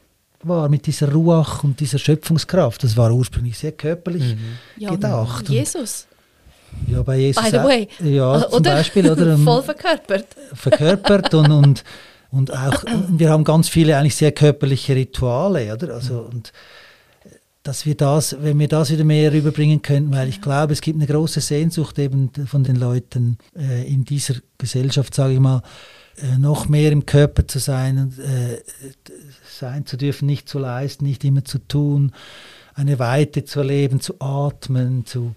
[0.44, 2.84] war mit dieser Ruach und dieser Schöpfungskraft.
[2.84, 4.88] Das war ursprünglich sehr körperlich mhm.
[4.88, 5.50] gedacht.
[5.50, 6.08] Ja, Jesus.
[6.88, 7.44] Ja, bei Jesus.
[7.44, 7.88] By the way.
[8.04, 8.50] Ja, oder?
[8.52, 9.10] zum Beispiel.
[9.10, 10.28] Oder, Voll verkörpert.
[10.54, 11.84] Verkörpert und, und,
[12.32, 15.96] und auch, wir haben ganz viele eigentlich sehr körperliche Rituale, oder?
[15.96, 16.54] Also, und
[17.64, 20.98] dass wir das, wenn wir das wieder mehr rüberbringen könnten, weil ich glaube, es gibt
[20.98, 25.62] eine große Sehnsucht eben von den Leuten äh, in dieser Gesellschaft, sage ich mal, äh,
[26.38, 28.62] noch mehr im Körper zu sein und äh,
[29.44, 32.12] sein zu dürfen, nicht zu leisten, nicht immer zu tun,
[32.80, 35.36] eine Weite zu erleben, zu atmen, zu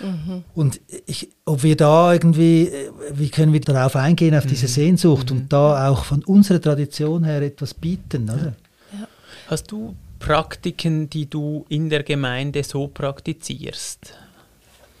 [0.00, 0.44] mhm.
[0.54, 4.50] und ich, ob wir da irgendwie, äh, wie können wir darauf eingehen, auf mhm.
[4.50, 5.36] diese Sehnsucht mhm.
[5.36, 8.54] und da auch von unserer Tradition her etwas bieten, oder?
[8.92, 9.08] Ja.
[9.48, 14.14] Hast du Praktiken, die du in der Gemeinde so praktizierst,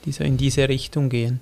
[0.04, 1.40] die so in diese Richtung gehen?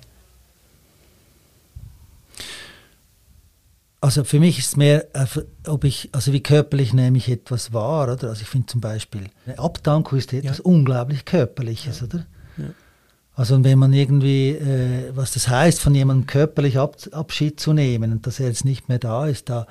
[4.03, 5.25] Also für mich ist es mehr, äh,
[5.65, 8.27] ob ich, also wie körperlich nehme ich etwas wahr, oder?
[8.27, 10.63] Also ich finde zum Beispiel, eine Abdankung ist etwas ja.
[10.65, 12.07] unglaublich Körperliches, ja.
[12.07, 12.25] oder?
[12.57, 12.65] Ja.
[13.33, 18.11] Also wenn man irgendwie, äh, was das heißt, von jemandem körperlich Ab Abschied zu nehmen
[18.11, 19.67] und dass er jetzt nicht mehr da ist, da,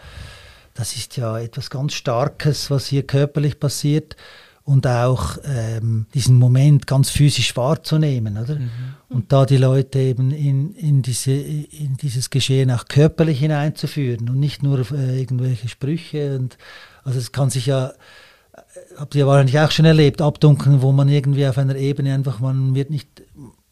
[0.72, 4.16] das ist ja etwas ganz Starkes, was hier körperlich passiert
[4.64, 8.38] und auch ähm, diesen Moment ganz physisch wahrzunehmen.
[8.38, 8.56] Oder?
[8.56, 8.70] Mhm.
[9.08, 14.38] Und da die Leute eben in, in, diese, in dieses Geschehen auch körperlich hineinzuführen und
[14.38, 16.36] nicht nur äh, irgendwelche Sprüche.
[16.36, 16.58] Und,
[17.04, 18.60] also es kann sich ja, äh,
[18.98, 22.76] habt ihr wahrscheinlich auch schon erlebt, abdunkeln, wo man irgendwie auf einer Ebene einfach, man
[22.76, 23.22] wird nicht,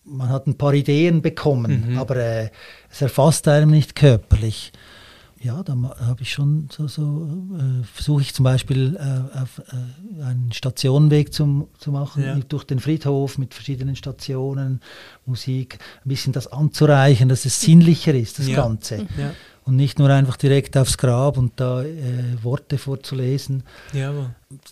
[0.05, 1.99] man hat ein paar Ideen bekommen, mhm.
[1.99, 2.51] aber äh,
[2.91, 4.73] es erfasst einem nicht körperlich
[5.43, 7.27] ja, da habe ich schon so, so
[7.57, 12.39] äh, versuche ich zum Beispiel äh, auf, äh, einen Stationenweg zum, zu machen, ja.
[12.47, 14.81] durch den Friedhof mit verschiedenen Stationen,
[15.25, 18.57] Musik, ein bisschen das anzureichen, dass es sinnlicher ist, das ja.
[18.57, 19.07] Ganze.
[19.17, 19.33] Ja.
[19.65, 23.63] Und nicht nur einfach direkt aufs Grab und da äh, Worte vorzulesen.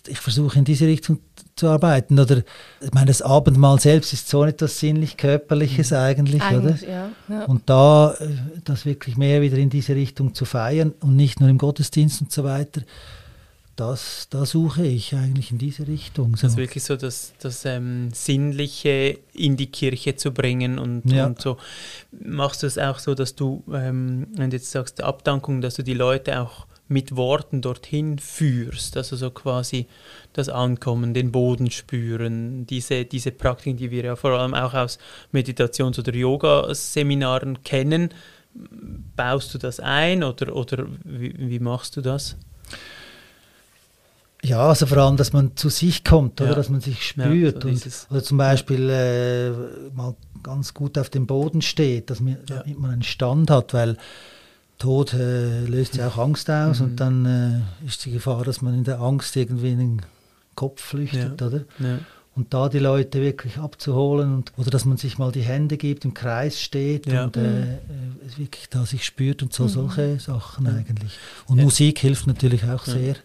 [0.07, 1.19] Ich versuche in diese Richtung
[1.59, 2.19] zu arbeiten.
[2.19, 2.43] Oder
[2.81, 5.97] ich meine, das Abendmahl selbst ist so etwas sinnlich-körperliches mhm.
[5.97, 6.91] eigentlich, eigentlich, oder?
[6.91, 7.45] Ja, ja.
[7.45, 8.29] Und da äh,
[8.63, 12.31] das wirklich mehr wieder in diese Richtung zu feiern und nicht nur im Gottesdienst und
[12.31, 12.81] so weiter,
[13.79, 16.35] das, da suche ich eigentlich in diese Richtung.
[16.35, 16.47] So.
[16.47, 21.25] Also wirklich so das, das ähm, Sinnliche in die Kirche zu bringen und, ja.
[21.25, 21.57] und so.
[22.11, 25.83] Machst du es auch so, dass du, ähm, wenn du jetzt sagst, Abdankung, dass du
[25.83, 29.85] die Leute auch mit Worten dorthin führst, also so quasi
[30.33, 34.97] das Ankommen, den Boden spüren, diese, diese Praktiken, die wir ja vor allem auch aus
[35.31, 38.09] Meditations- oder Yoga-Seminaren kennen.
[39.15, 42.35] Baust du das ein oder, oder wie, wie machst du das?
[44.41, 46.55] Ja, also vor allem, dass man zu sich kommt, oder Ja.
[46.55, 47.61] dass man sich spürt.
[47.63, 49.51] so und, oder zum Beispiel äh,
[49.95, 52.57] mal ganz gut auf dem Boden steht, dass man, Ja.
[52.63, 53.97] damit man einen Stand hat, weil
[54.79, 56.85] Tod äh, löst ja auch Angst aus Mhm.
[56.85, 60.01] und dann äh, ist die Gefahr, dass man in der Angst irgendwie in den
[60.55, 61.47] Kopf flüchtet, Ja.
[61.47, 61.65] oder?
[61.79, 61.99] Ja.
[62.35, 66.05] Und da die Leute wirklich abzuholen und, oder dass man sich mal die Hände gibt,
[66.05, 67.25] im Kreis steht Ja.
[67.25, 67.77] und äh, äh,
[68.25, 71.17] es wirklich da sich spürt und so solche Sachen eigentlich.
[71.47, 71.57] Und.
[71.61, 73.15] Musik hilft natürlich auch sehr.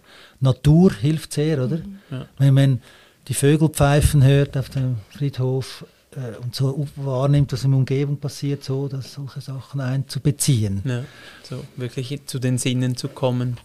[0.40, 1.78] Natur hilft sehr, oder?
[2.10, 2.26] Ja.
[2.38, 2.80] Wenn man
[3.28, 5.84] die Vögel pfeifen hört auf dem Friedhof
[6.16, 10.82] äh, und so wahrnimmt, was in der Umgebung passiert, so dass solche Sachen einzubeziehen.
[10.84, 11.04] Ja.
[11.42, 13.58] So wirklich zu den Sinnen zu kommen.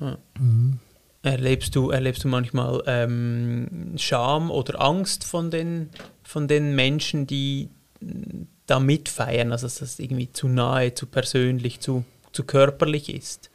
[0.00, 0.18] Ja.
[0.38, 0.78] Mhm.
[1.22, 5.90] Erlebst du, erlebst du manchmal ähm, Scham oder Angst von den,
[6.22, 7.68] von den Menschen, die
[8.00, 13.50] mm, da mitfeiern, also dass das irgendwie zu nahe, zu persönlich, zu, zu körperlich ist?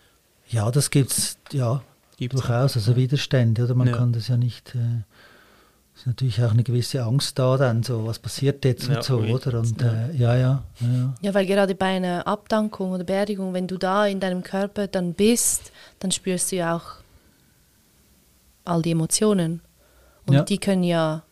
[0.47, 1.81] Ja, das gibt es ja,
[2.17, 3.73] Gibt's durchaus, also Widerstände, oder?
[3.75, 3.97] Man Ja.
[3.97, 4.75] kann das ja nicht.
[4.75, 5.01] Äh,
[6.05, 9.17] ist natürlich auch eine gewisse Angst da dann, so was passiert jetzt Ja, und so,
[9.17, 9.59] oder?
[9.59, 9.91] Und Ja.
[10.07, 11.33] äh, ja, ja, ja, ja.
[11.33, 15.71] Weil gerade bei einer Abdankung oder Beerdigung, wenn du da in deinem Körper dann bist,
[15.99, 16.83] dann spürst du ja auch
[18.65, 19.61] all die Emotionen.
[20.27, 20.43] Und Ja.
[20.43, 21.23] die können ja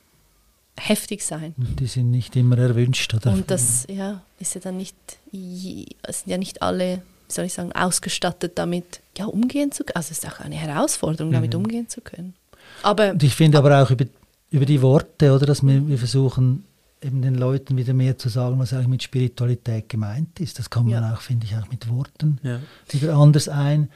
[0.78, 1.54] heftig sein.
[1.58, 3.32] Und die sind nicht immer erwünscht, oder?
[3.32, 4.96] Und das ja, ist ja dann nicht,
[5.32, 5.88] sind
[6.26, 9.98] ja nicht alle, wie soll ich sagen, ausgestattet damit, ja, umgehen zu können.
[9.98, 11.60] Also es ist auch eine Herausforderung, damit Mhm.
[11.60, 12.34] umgehen zu können.
[12.82, 14.06] Aber Und ich finde aber auch über,
[14.54, 16.64] über die Worte, oder, dass wir, wir versuchen,
[17.02, 20.60] eben den Leuten wieder mehr zu sagen, was eigentlich mit Spiritualität gemeint ist.
[20.60, 21.14] Das kann man Ja.
[21.14, 22.60] auch, finde ich, auch mit Worten Ja.
[22.90, 23.90] wieder anders ein,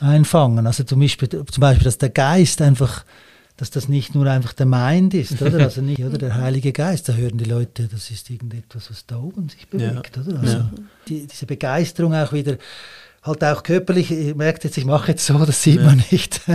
[0.00, 0.66] einfangen.
[0.66, 3.04] Also zum Beispiel, zum Beispiel, dass der Geist einfach,
[3.56, 5.60] dass das nicht nur einfach der Mind ist, oder?
[5.70, 9.18] Also nicht, oder der Heilige Geist, da hören die Leute, das ist irgendetwas, was da
[9.18, 10.40] oben sich bewegt, oder?
[10.40, 10.70] Also Ja.
[11.08, 12.56] die, diese Begeisterung auch wieder,
[13.26, 15.86] halt auch körperlich, ihr merkt jetzt, ich mache jetzt so, das sieht Ja.
[15.86, 16.40] man nicht.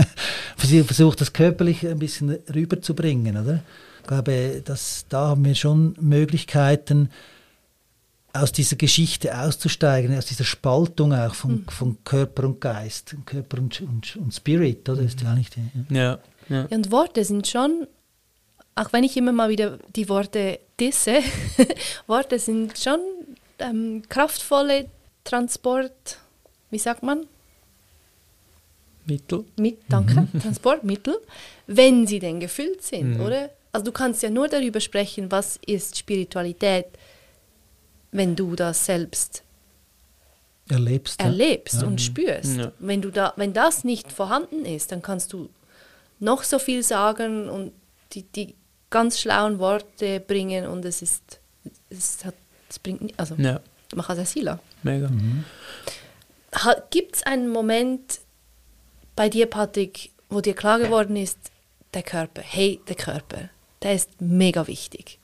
[0.64, 3.62] Ich versuche das körperlich ein bisschen rüberzubringen, oder?
[4.00, 7.10] Ich glaube, dass, da haben wir schon Möglichkeiten,
[8.32, 13.80] aus dieser Geschichte auszusteigen, aus dieser Spaltung auch von, von Körper und Geist, Körper und,
[13.82, 15.02] und, und Spirit, oder?
[15.02, 15.60] Ist ja eigentlich die,
[15.94, 16.00] ja.
[16.02, 16.18] Ja.
[16.48, 16.66] Ja.
[16.70, 17.86] Ja, und Worte sind schon,
[18.74, 21.16] auch wenn ich immer mal wieder die Worte disse,
[22.06, 22.98] Worte sind schon
[23.58, 24.86] ähm, kraftvolle
[25.24, 26.18] Transport,
[26.72, 27.26] wie sagt man?
[29.06, 29.44] Mittel.
[29.56, 31.16] Mit, danke, Transportmittel,
[31.66, 33.20] wenn sie denn gefüllt sind, Mhm.
[33.20, 33.50] oder?
[33.72, 36.86] Also du kannst ja nur darüber sprechen, was ist Spiritualität,
[38.12, 39.42] wenn du das selbst
[40.68, 41.20] erlebst.
[41.20, 41.86] erlebst Ja.
[41.86, 42.56] und spürst.
[42.58, 42.72] Ja.
[42.78, 45.48] Wenn, du da, wenn das nicht vorhanden ist, dann kannst du
[46.20, 47.72] noch so viel sagen und
[48.12, 48.54] die, die
[48.90, 51.40] ganz schlauen Worte bringen und es ist,
[51.90, 52.34] es hat,
[52.68, 53.60] es bringt, also Ja.
[54.18, 54.24] es ja
[54.82, 55.10] Mega.
[56.90, 58.20] Gibt es einen Moment
[59.16, 61.38] bei dir, Patrick, wo dir klar geworden ist,
[61.94, 63.50] der Körper, hey, der Körper,
[63.82, 65.18] der ist mega wichtig.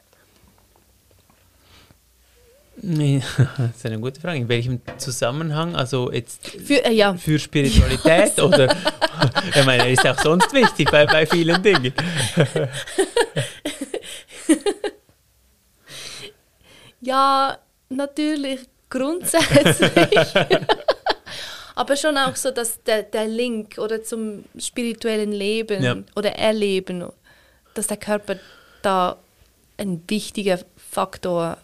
[2.81, 3.23] Nee,
[3.59, 4.39] Das ist eine gute Frage.
[4.39, 5.75] In welchem Zusammenhang?
[5.75, 8.75] Also jetzt Für, äh, ja, für Spiritualität oder?
[9.55, 11.93] ich meine, er ist auch sonst wichtig bei, bei vielen Dingen.
[17.01, 19.89] Ja, natürlich, grundsätzlich.
[21.79, 25.97] Aber schon auch so, dass der, der Link oder zum spirituellen Leben Ja.
[26.17, 27.05] oder Erleben,
[27.75, 28.35] dass der Körper
[28.83, 29.17] da
[29.77, 31.57] ein wichtiger Faktor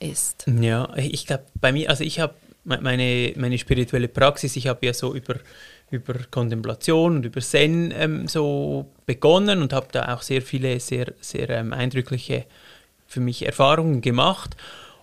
[0.00, 0.44] ist.
[0.60, 4.92] Ja, ich glaube, bei mir, also ich habe meine, meine spirituelle Praxis, ich habe ja
[4.92, 5.36] so über,
[5.92, 11.12] über Kontemplation und über Zen ähm, so begonnen und habe da auch sehr viele, sehr,
[11.20, 12.44] sehr ähm, eindrückliche
[13.06, 14.56] für mich Erfahrungen gemacht.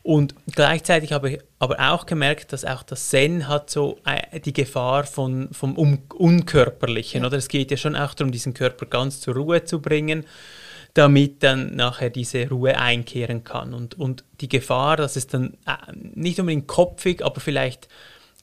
[0.06, 4.54] Und gleichzeitig habe ich aber auch gemerkt, dass auch das Zen hat so äh, die
[4.54, 7.26] Gefahr von, vom Un Unkörperlichen.
[7.26, 10.26] Oder es geht ja schon auch darum, diesen Körper ganz zur Ruhe zu bringen
[10.94, 13.74] damit dann nachher diese Ruhe einkehren kann.
[13.74, 17.90] Und, und die Gefahr, dass es dann äh, nicht unbedingt kopfig, aber vielleicht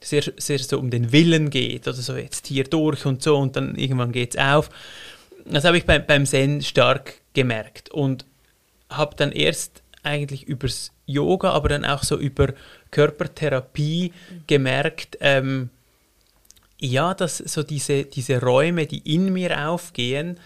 [0.01, 3.55] sehr, sehr so um den Willen geht oder so jetzt hier durch und so und
[3.55, 4.69] dann irgendwann geht es auf.
[5.45, 8.25] Das habe ich beim, beim Zen stark gemerkt und
[8.89, 12.53] habe dann erst eigentlich übers Yoga, aber dann auch so über
[12.91, 14.13] Körpertherapie
[14.47, 15.69] gemerkt, ähm,
[16.79, 20.39] ja, dass so diese, diese Räume, die in mir aufgehen,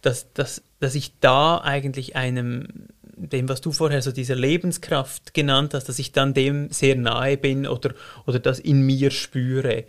[0.00, 5.74] dass, dass, dass ich da eigentlich einem, dem, was du vorher so dieser Lebenskraft genannt
[5.74, 7.94] hast, dass ich dann dem sehr nahe bin oder,
[8.26, 9.84] oder das in mir spüre.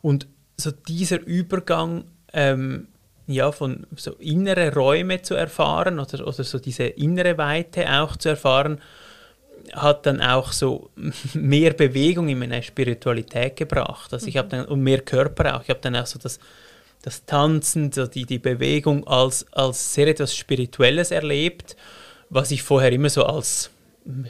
[0.00, 0.26] Und
[0.56, 2.88] so dieser Übergang ähm,
[3.28, 8.30] ja, von so innere Räume zu erfahren oder, oder so diese innere Weite auch zu
[8.30, 8.80] erfahren,
[9.72, 10.90] hat dann auch so
[11.34, 14.12] mehr Bewegung in meine Spiritualität gebracht.
[14.12, 15.62] Also ich habe dann und mehr Körper auch.
[15.62, 16.40] Ich habe dann auch so das
[17.02, 21.76] das Tanzen, so die, die Bewegung als, als sehr etwas Spirituelles erlebt,
[22.28, 23.70] was ich vorher immer so als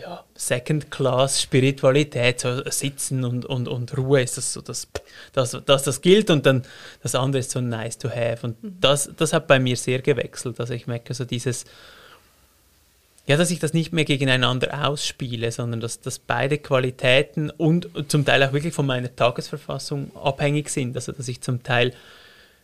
[0.01, 4.89] ja, Second-Class-Spiritualität, so Sitzen und, und, und Ruhe ist das so, dass
[5.33, 6.65] das, das, das gilt und dann
[7.03, 8.45] das andere ist so nice to have.
[8.45, 8.77] Und mhm.
[8.81, 10.59] das, das hat bei mir sehr gewechselt.
[10.59, 11.65] Also ich merke so dieses,
[13.27, 18.25] ja, dass ich das nicht mehr gegeneinander ausspiele, sondern dass, dass beide Qualitäten und zum
[18.25, 20.97] Teil auch wirklich von meiner Tagesverfassung abhängig sind.
[20.97, 21.95] Also dass ich zum Teil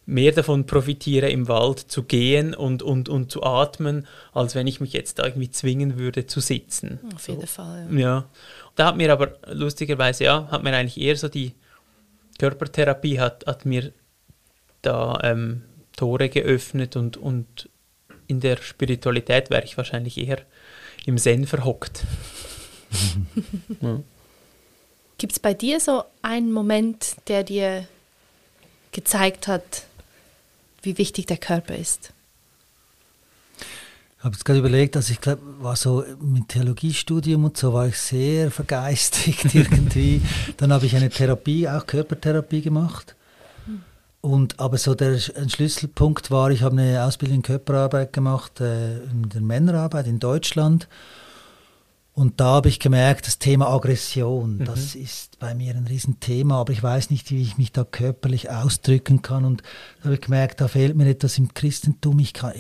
[0.06, 4.80] mehr davon profitiere, im Wald zu gehen und, und, und zu atmen, als wenn ich
[4.80, 7.00] mich jetzt da irgendwie zwingen würde zu sitzen.
[7.14, 7.46] Auf jeden so.
[7.46, 7.88] Fall.
[7.90, 7.98] Ja.
[7.98, 8.28] ja.
[8.76, 11.54] Da hat mir aber lustigerweise, ja, hat mir eigentlich eher so die
[12.38, 13.92] Körpertherapie hat, hat mir
[14.82, 15.62] da ähm,
[15.96, 17.68] Tore geöffnet und, und
[18.26, 20.38] in der Spiritualität wäre ich wahrscheinlich eher
[21.06, 22.04] im Zen verhockt.
[23.80, 24.00] ja.
[25.18, 27.86] Gibt es bei dir so einen Moment, der dir
[28.92, 29.86] gezeigt hat,
[30.84, 32.12] wie wichtig der Körper ist?
[34.18, 37.88] Ich habe jetzt gerade überlegt, also ich glaube, war so mit Theologiestudium und so war
[37.88, 40.22] ich sehr vergeistigt irgendwie.
[40.56, 43.16] Dann habe ich eine Therapie, auch Körpertherapie gemacht.
[44.22, 48.96] Und, aber so der ein Schlüsselpunkt war, ich habe eine Ausbildung in Körperarbeit gemacht, äh,
[49.04, 50.88] in der Männerarbeit in Deutschland.
[52.14, 54.64] Und da habe ich gemerkt, das Thema Aggression, mhm.
[54.64, 58.50] das ist bei mir ein Riesenthema, aber ich weiß nicht, wie ich mich da körperlich
[58.50, 59.44] ausdrücken kann.
[59.44, 59.62] Und
[59.98, 62.20] da habe ich gemerkt, da fehlt mir etwas im Christentum.
[62.20, 62.52] Ich kann,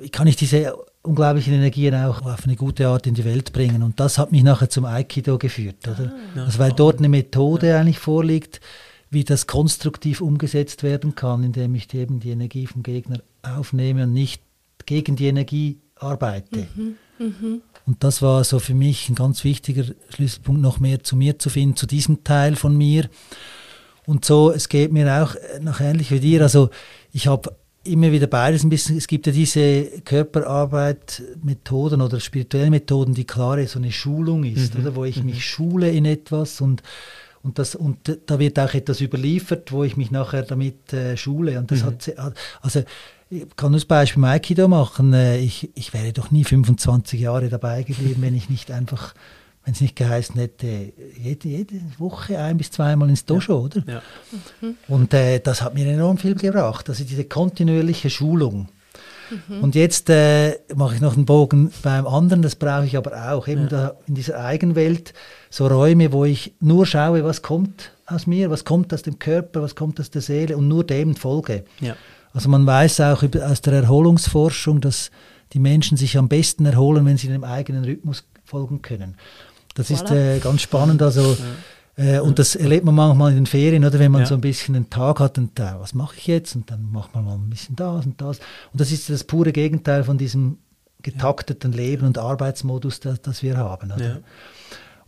[0.00, 3.84] ich kann nicht diese unglaublichen Energien auch auf eine gute Art in die Welt bringen.
[3.84, 5.86] Und das hat mich nachher zum Aikido geführt.
[5.86, 6.12] Oder?
[6.34, 7.80] Ah, also weil dort eine Methode ja.
[7.80, 8.60] eigentlich vorliegt,
[9.10, 14.12] wie das konstruktiv umgesetzt werden kann, indem ich eben die Energie vom Gegner aufnehme und
[14.12, 14.42] nicht
[14.86, 16.66] gegen die Energie arbeite.
[16.74, 16.96] Mhm.
[17.18, 17.62] Mhm.
[17.86, 21.50] Und das war so für mich ein ganz wichtiger Schlüsselpunkt, noch mehr zu mir zu
[21.50, 23.08] finden, zu diesem Teil von mir.
[24.06, 26.42] Und so, es geht mir auch noch ähnlich wie dir.
[26.42, 26.70] Also
[27.12, 27.54] ich habe
[27.84, 28.96] immer wieder beides ein bisschen.
[28.96, 34.74] Es gibt ja diese Körperarbeit, Methoden oder spirituelle Methoden, die klar so eine Schulung ist,
[34.74, 34.80] mhm.
[34.80, 35.26] oder wo ich mhm.
[35.26, 36.82] mich schule in etwas und
[37.44, 41.58] und, das, und da wird auch etwas überliefert, wo ich mich nachher damit äh, schule.
[41.58, 41.86] Und das mhm.
[41.86, 42.14] hat,
[42.60, 42.84] also
[43.32, 45.12] ich kann nur das Beispiel Aikido machen.
[45.14, 49.14] Äh, ich, ich wäre doch nie 25 Jahre dabei geblieben, wenn ich nicht einfach,
[49.64, 53.64] wenn es nicht geheißen hätte, jede, jede Woche ein bis zweimal ins Dojo, ja.
[53.64, 53.82] oder?
[53.86, 54.02] Ja.
[54.60, 54.76] Mhm.
[54.88, 56.88] Und äh, das hat mir enorm viel gebracht.
[56.90, 58.68] Also diese kontinuierliche Schulung.
[59.48, 59.62] Mhm.
[59.62, 63.48] Und jetzt äh, mache ich noch einen Bogen beim anderen, das brauche ich aber auch,
[63.48, 63.68] eben ja.
[63.68, 65.14] da in dieser Eigenwelt,
[65.48, 69.62] so Räume, wo ich nur schaue, was kommt aus mir, was kommt aus dem Körper,
[69.62, 71.64] was kommt aus der Seele und nur dem folge.
[71.80, 71.96] Ja.
[72.32, 75.10] Also man weiß auch aus der Erholungsforschung, dass
[75.52, 79.16] die Menschen sich am besten erholen, wenn sie dem eigenen Rhythmus folgen können.
[79.74, 79.94] Das voilà.
[79.94, 81.02] ist äh, ganz spannend.
[81.02, 81.36] Also,
[81.96, 82.16] ja.
[82.16, 84.26] äh, und das erlebt man manchmal in den Ferien, oder wenn man ja.
[84.26, 86.56] so ein bisschen einen Tag hat und äh, was mache ich jetzt?
[86.56, 88.38] Und dann macht man mal ein bisschen das und das.
[88.72, 90.58] Und das ist das pure Gegenteil von diesem
[91.02, 93.92] getakteten Leben und Arbeitsmodus, das, das wir haben.
[93.92, 94.20] Oder?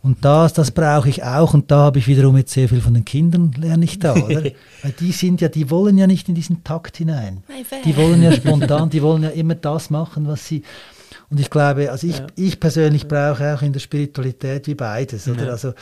[0.05, 1.55] Und das, das brauche ich auch.
[1.55, 4.43] Und da habe ich wiederum jetzt sehr viel von den Kindern, lerne ich da, oder?
[4.83, 7.41] Weil die sind ja, die wollen ja nicht in diesen Takt hinein.
[7.83, 10.61] Die wollen ja spontan, die wollen ja immer das machen, was sie.
[11.31, 12.27] Und ich glaube, also ich, ja.
[12.35, 15.45] ich persönlich brauche auch in der Spiritualität wie beides, oder?
[15.45, 15.51] Ja.
[15.53, 15.73] Also,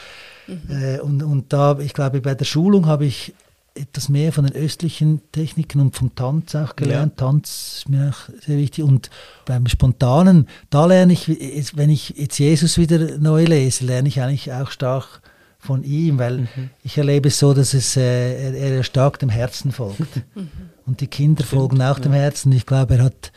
[0.47, 0.61] mhm.
[0.69, 3.33] äh, und, und da, ich glaube, bei der Schulung habe ich
[3.75, 7.13] etwas mehr von den östlichen Techniken und vom Tanz auch gelernt.
[7.19, 7.27] Ja.
[7.27, 8.83] Tanz ist mir auch sehr wichtig.
[8.83, 9.09] Und
[9.45, 11.27] beim Spontanen, da lerne ich,
[11.75, 15.21] wenn ich jetzt Jesus wieder neu lese, lerne ich eigentlich auch stark
[15.63, 16.69] von ihm, weil mhm.
[16.83, 20.01] ich erlebe es so, dass es, äh, er, er, stark dem Herzen folgt.
[20.35, 20.49] Mhm.
[20.85, 22.03] Und die Kinder Stimmt, folgen auch ja.
[22.03, 22.51] dem Herzen.
[22.51, 23.31] Ich glaube, er hat,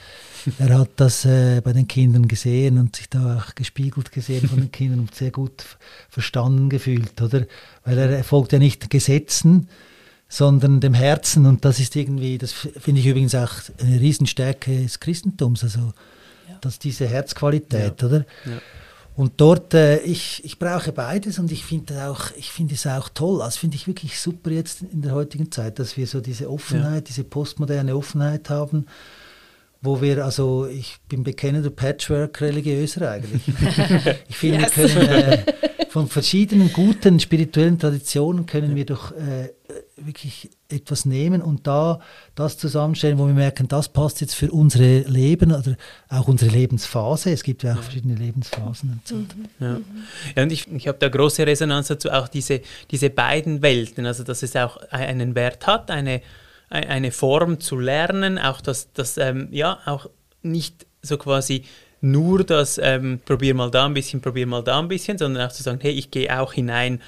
[0.59, 4.59] er hat das äh, bei den Kindern gesehen und sich da auch gespiegelt gesehen von
[4.59, 5.65] den Kindern und sehr gut
[6.09, 7.47] verstanden gefühlt, oder?
[7.85, 9.69] Weil er, er folgt ja nicht Gesetzen,
[10.29, 11.47] sondern dem Herzen.
[11.47, 15.93] Und das ist irgendwie, das finde ich übrigens auch eine Riesenstärke des Christentums, also
[16.49, 16.59] ja.
[16.61, 18.09] dass diese Herzqualität, ja.
[18.09, 18.27] oder?
[18.45, 18.61] Ja.
[19.17, 23.09] Und dort, äh, ich, ich brauche beides und ich finde auch, ich finde es auch
[23.09, 23.41] toll.
[23.41, 27.09] Also finde ich wirklich super jetzt in der heutigen Zeit, dass wir so diese Offenheit,
[27.09, 28.87] diese postmoderne Offenheit haben,
[29.87, 33.43] wo wir, also ich bin bekennender Patchwork-Religiöser eigentlich.
[34.29, 34.77] ich finde, yes.
[34.77, 35.39] wir können äh,
[35.89, 39.49] von verschiedenen guten spirituellen Traditionen können wir doch äh,
[39.97, 42.01] wirklich etwas nehmen und da
[42.35, 45.77] das zusammenstellen, wo wir merken, das passt jetzt für unsere Leben oder
[46.11, 47.31] auch unsere Lebensphase.
[47.31, 47.83] Es gibt ja auch ja.
[47.83, 48.91] verschiedene Lebensphasen.
[48.91, 49.15] Und so.
[49.15, 49.27] Mhm.
[49.59, 49.81] Ja.
[50.37, 52.61] ja, und ich, ich habe da große Resonanz dazu, auch diese,
[52.91, 56.21] diese beiden Welten, also dass es auch einen Wert hat, eine,
[56.69, 60.09] eine Form zu lernen, auch dass das ähm, ja auch
[60.43, 61.65] nicht so quasi
[62.01, 65.53] nur das ähm, probier mal da ein bisschen, probier mal da ein bisschen, sondern auch
[65.53, 67.01] zu sagen, hey, ich gehe auch hinein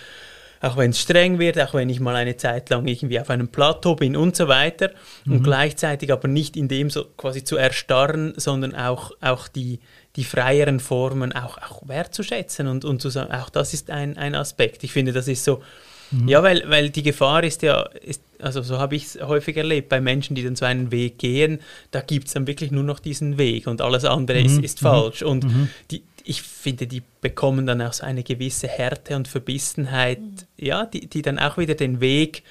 [0.61, 3.48] auch wenn es streng wird, auch wenn ich mal eine Zeit lang irgendwie auf einem
[3.48, 4.90] Plateau bin und so weiter
[5.24, 5.34] mhm.
[5.34, 9.80] und gleichzeitig aber nicht in dem so quasi zu erstarren, sondern auch, auch die,
[10.16, 14.34] die freieren Formen auch, auch wertzuschätzen und, und zu sagen, auch das ist ein, ein
[14.34, 14.82] Aspekt.
[14.84, 15.62] Ich finde, das ist so,
[16.11, 16.28] mhm.
[16.28, 19.88] ja, weil, weil die Gefahr ist ja, ist, also so habe ich es häufig erlebt,
[19.88, 23.00] bei Menschen, die dann so einen Weg gehen, da gibt es dann wirklich nur noch
[23.00, 24.46] diesen Weg und alles andere mhm.
[24.46, 25.22] ist, ist falsch.
[25.22, 25.68] Und mhm.
[25.90, 30.46] die, ich finde, die bekommen dann auch so eine gewisse Härte und Verbissenheit, mhm.
[30.56, 32.42] ja, die, die dann auch wieder den Weg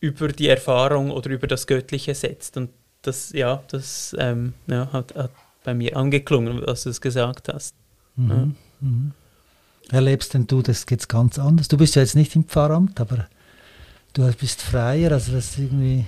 [0.00, 2.56] über die Erfahrung oder über das Göttliche setzt.
[2.56, 2.70] Und
[3.02, 5.30] das, ja, das ähm, ja, hat, hat,
[5.64, 7.74] bei mir angeklungen, was du es gesagt hast.
[8.14, 8.30] Mhm.
[8.30, 8.48] Ja.
[8.80, 9.12] Mhm.
[9.90, 11.68] Erlebst denn du das jetzt ganz anders?
[11.68, 13.28] Du bist ja jetzt nicht im Pfarramt, aber
[14.12, 16.06] du bist freier, also das ist irgendwie...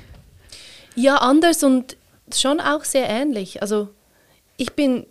[0.97, 1.97] Ja, anders und
[2.35, 3.63] schon auch sehr ähnlich.
[3.63, 3.89] Also
[4.57, 5.07] ich bin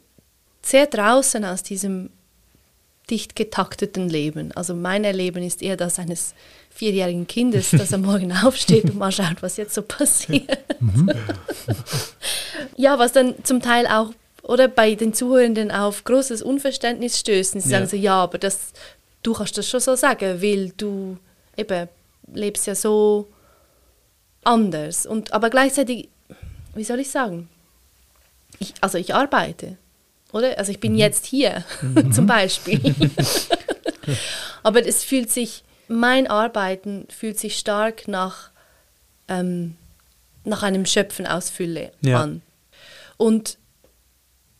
[0.61, 2.09] sehr draußen aus diesem
[3.09, 4.51] dicht getakteten Leben.
[4.51, 6.33] Also mein Leben ist eher das eines
[6.69, 10.59] vierjährigen Kindes, das am Morgen aufsteht und mal schaut, was jetzt so passiert.
[10.81, 11.09] Mhm.
[12.75, 14.11] ja, was dann zum Teil auch
[14.47, 17.61] oder bei den Zuhörenden auf großes Unverständnis stößen.
[17.61, 17.77] Sie ja.
[17.77, 18.73] sagen so, ja, aber das,
[19.23, 21.17] du kannst das schon so sagen, weil du
[21.55, 21.87] eben
[22.33, 23.27] lebst ja so
[24.43, 25.05] anders.
[25.05, 26.09] Und, aber gleichzeitig,
[26.75, 27.49] wie soll ich sagen,
[28.59, 29.77] ich, also ich arbeite
[30.31, 30.57] oder?
[30.57, 30.99] Also ich bin mhm.
[30.99, 32.11] jetzt hier mhm.
[32.13, 32.79] zum Beispiel.
[34.63, 38.51] Aber es fühlt sich, mein Arbeiten fühlt sich stark nach,
[39.27, 39.75] ähm,
[40.43, 42.21] nach einem Schöpfen aus Fülle ja.
[42.21, 42.41] an.
[43.17, 43.57] Und,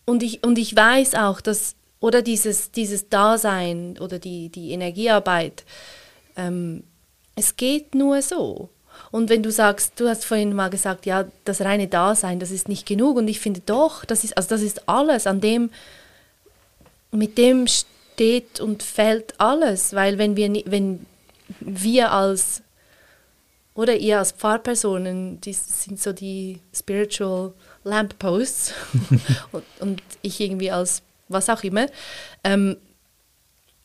[0.08, 5.66] und, ich, und ich weiß auch, dass, oder dieses, dieses Dasein oder die, die Energiearbeit,
[6.38, 6.84] ähm,
[7.36, 8.70] es geht nur so.
[9.12, 12.70] Und wenn du sagst, du hast vorhin mal gesagt, ja, das reine Dasein, das ist
[12.70, 13.18] nicht genug.
[13.18, 15.70] Und ich finde doch, das ist, also das ist alles, an dem,
[17.12, 19.94] mit dem steht und fällt alles.
[19.94, 21.06] Weil wenn wir, wenn
[21.60, 22.62] wir als,
[23.76, 27.54] oder ihr als Pfarrpersonen, die sind so die Spiritual
[27.88, 28.74] Lampposts
[29.52, 31.88] und, und ich irgendwie als was auch immer,
[32.44, 32.78] ähm,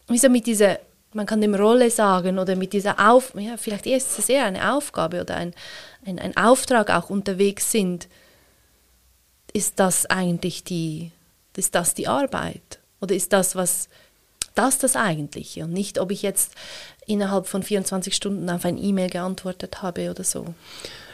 [0.08, 0.78] wieso mit dieser
[1.14, 4.74] man kann dem Rolle sagen oder mit dieser Auf, ja, vielleicht ist es eher eine
[4.74, 5.54] Aufgabe oder ein,
[6.06, 8.08] ein, ein Auftrag auch unterwegs sind,
[9.52, 11.10] ist das eigentlich die,
[11.56, 12.80] ist das die Arbeit?
[13.00, 13.88] Oder ist das was,
[14.54, 15.64] das das Eigentliche?
[15.64, 16.52] Und nicht, ob ich jetzt
[17.06, 20.54] innerhalb von 24 Stunden auf ein E-Mail geantwortet habe oder so.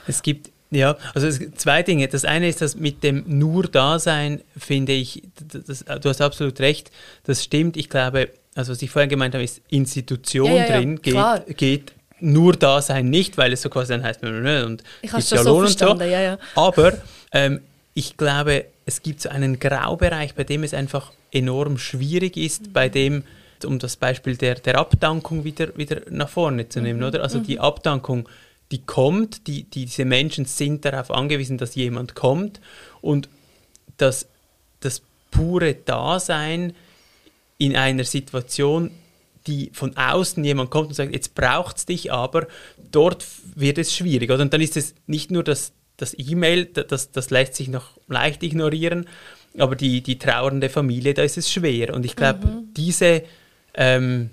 [0.07, 2.09] Es gibt ja, also zwei Dinge.
[2.09, 5.23] Das eine ist, dass mit dem nur Dasein finde ich,
[5.67, 6.91] das, du hast absolut recht,
[7.25, 7.77] das stimmt.
[7.77, 11.93] Ich glaube, also was ich vorhin gemeint habe, ist Institution ja, ja, drin, geht, geht,
[12.21, 15.61] nur da sein nicht, weil es so quasi dann heißt, und ich habe ja so
[15.61, 16.05] verstanden, so.
[16.05, 16.39] Ja, ja.
[16.55, 16.95] Aber
[17.33, 17.61] ähm,
[17.95, 22.73] ich glaube, es gibt so einen Graubereich, bei dem es einfach enorm schwierig ist, mhm.
[22.73, 23.25] bei dem,
[23.65, 27.07] um das Beispiel der, der Abdankung wieder, wieder nach vorne zu nehmen, mhm.
[27.07, 27.23] oder?
[27.23, 27.45] Also mhm.
[27.45, 28.29] die Abdankung,
[28.71, 32.61] die kommt, die, die, diese Menschen sind darauf angewiesen, dass jemand kommt
[33.01, 33.29] und
[33.97, 34.29] das,
[34.81, 36.75] das pure Dasein,
[37.59, 38.93] in einer Situation,
[39.47, 42.47] die von außen jemand kommt und sagt, jetzt braucht es dich aber,
[42.93, 44.31] dort wird es schwierig.
[44.31, 44.43] Oder?
[44.43, 48.43] Und dann ist es nicht nur das, das E-Mail, das, das lässt sich noch leicht
[48.43, 49.07] ignorieren,
[49.59, 51.95] aber die, die trauernde Familie, da ist es schwer.
[51.95, 52.75] Und ich glaube, mhm.
[52.75, 53.25] diese,
[53.75, 54.31] ähm,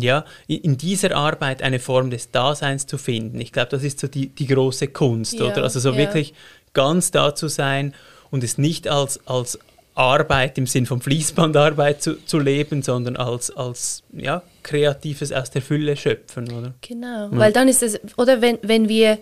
[0.00, 4.08] ja, in dieser Arbeit eine Form des Daseins zu finden, ich glaube, das ist so
[4.08, 5.62] die, die große Kunst, ja, oder?
[5.62, 5.98] Also so ja.
[5.98, 6.34] wirklich
[6.72, 7.94] ganz da zu sein
[8.30, 9.58] und es nicht als, als
[9.94, 15.62] Arbeit im Sinn von Fließbandarbeit zu, zu leben, sondern als, als ja, kreatives aus der
[15.62, 16.74] Fülle schöpfen, oder?
[16.82, 17.30] Genau, ja.
[17.32, 19.18] weil dann ist es, oder wenn, wenn wir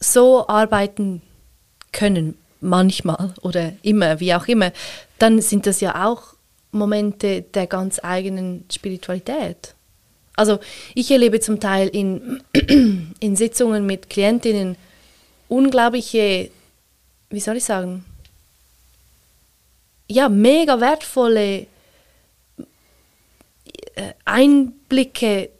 [0.00, 1.22] so arbeiten
[1.92, 4.72] können, manchmal oder immer, wie auch immer,
[5.18, 6.34] dann sind das ja auch
[6.70, 9.74] Momente der ganz eigenen Spiritualität.
[10.34, 10.60] Also
[10.94, 12.42] ich erlebe zum Teil in,
[13.20, 14.76] in Sitzungen mit Klientinnen
[15.48, 16.50] unglaubliche,
[17.30, 18.04] wie soll ich sagen,
[20.08, 21.66] ja, mega wertvolle
[23.94, 25.50] äh, Einblicke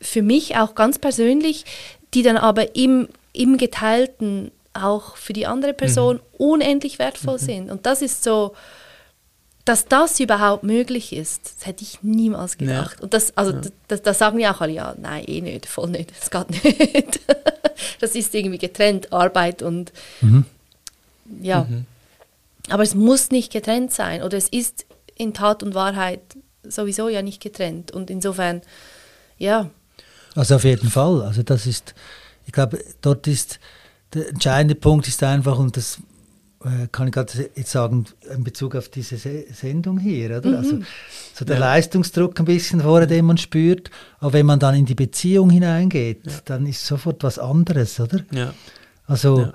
[0.00, 1.64] für mich auch ganz persönlich,
[2.14, 6.22] die dann aber im, im Geteilten auch für die andere Person mhm.
[6.38, 7.44] unendlich wertvoll mhm.
[7.44, 7.70] sind.
[7.70, 8.54] Und das ist so,
[9.64, 12.96] dass das überhaupt möglich ist, das hätte ich niemals gedacht.
[12.98, 13.02] Ja.
[13.02, 13.62] Und das, also ja.
[13.88, 17.20] das, das, sagen ja auch alle, ja, nein, eh nicht, voll nicht, das geht nicht.
[18.00, 20.44] das ist irgendwie getrennt, Arbeit und mhm.
[21.40, 21.64] ja.
[21.64, 21.86] Mhm.
[22.68, 24.86] Aber es muss nicht getrennt sein oder es ist
[25.16, 26.20] in Tat und Wahrheit
[26.62, 27.90] sowieso ja nicht getrennt.
[27.90, 28.62] Und insofern,
[29.38, 29.70] ja.
[30.34, 31.22] Also auf jeden Fall.
[31.22, 31.94] Also das ist,
[32.46, 33.60] ich glaube, dort ist
[34.14, 35.98] der entscheidende Punkt ist einfach, und das
[36.92, 40.58] kann ich gerade jetzt sagen, in Bezug auf diese Se Sendung hier, oder?
[40.58, 40.80] Also
[41.34, 44.94] so der Leistungsdruck ein bisschen vorher, den man spürt, aber wenn man dann in die
[44.94, 48.20] Beziehung hineingeht, dann ist sofort was anderes, oder?
[48.30, 48.54] Ja.
[49.06, 49.52] Also äh,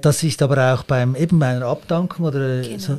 [0.00, 2.78] das ist aber auch beim eben bei einer Abdankung oder äh, Genau.
[2.78, 2.98] so, äh,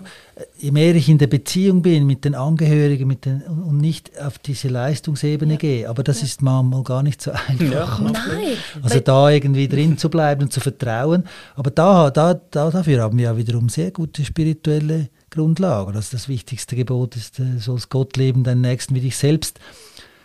[0.57, 4.39] je mehr ich in der Beziehung bin mit den Angehörigen mit den, und nicht auf
[4.39, 7.99] diese Leistungsebene gehe, aber das ist manchmal gar nicht so einfach.
[8.01, 8.13] Nein.
[8.81, 11.25] Also weil- da irgendwie drin zu bleiben und zu vertrauen.
[11.55, 15.95] Aber da, da, da, dafür haben wir ja wiederum sehr gute spirituelle Grundlagen.
[15.95, 19.59] Also das wichtigste Gebot ist, äh, sollst Gott leben, deinen Nächsten wie dich selbst,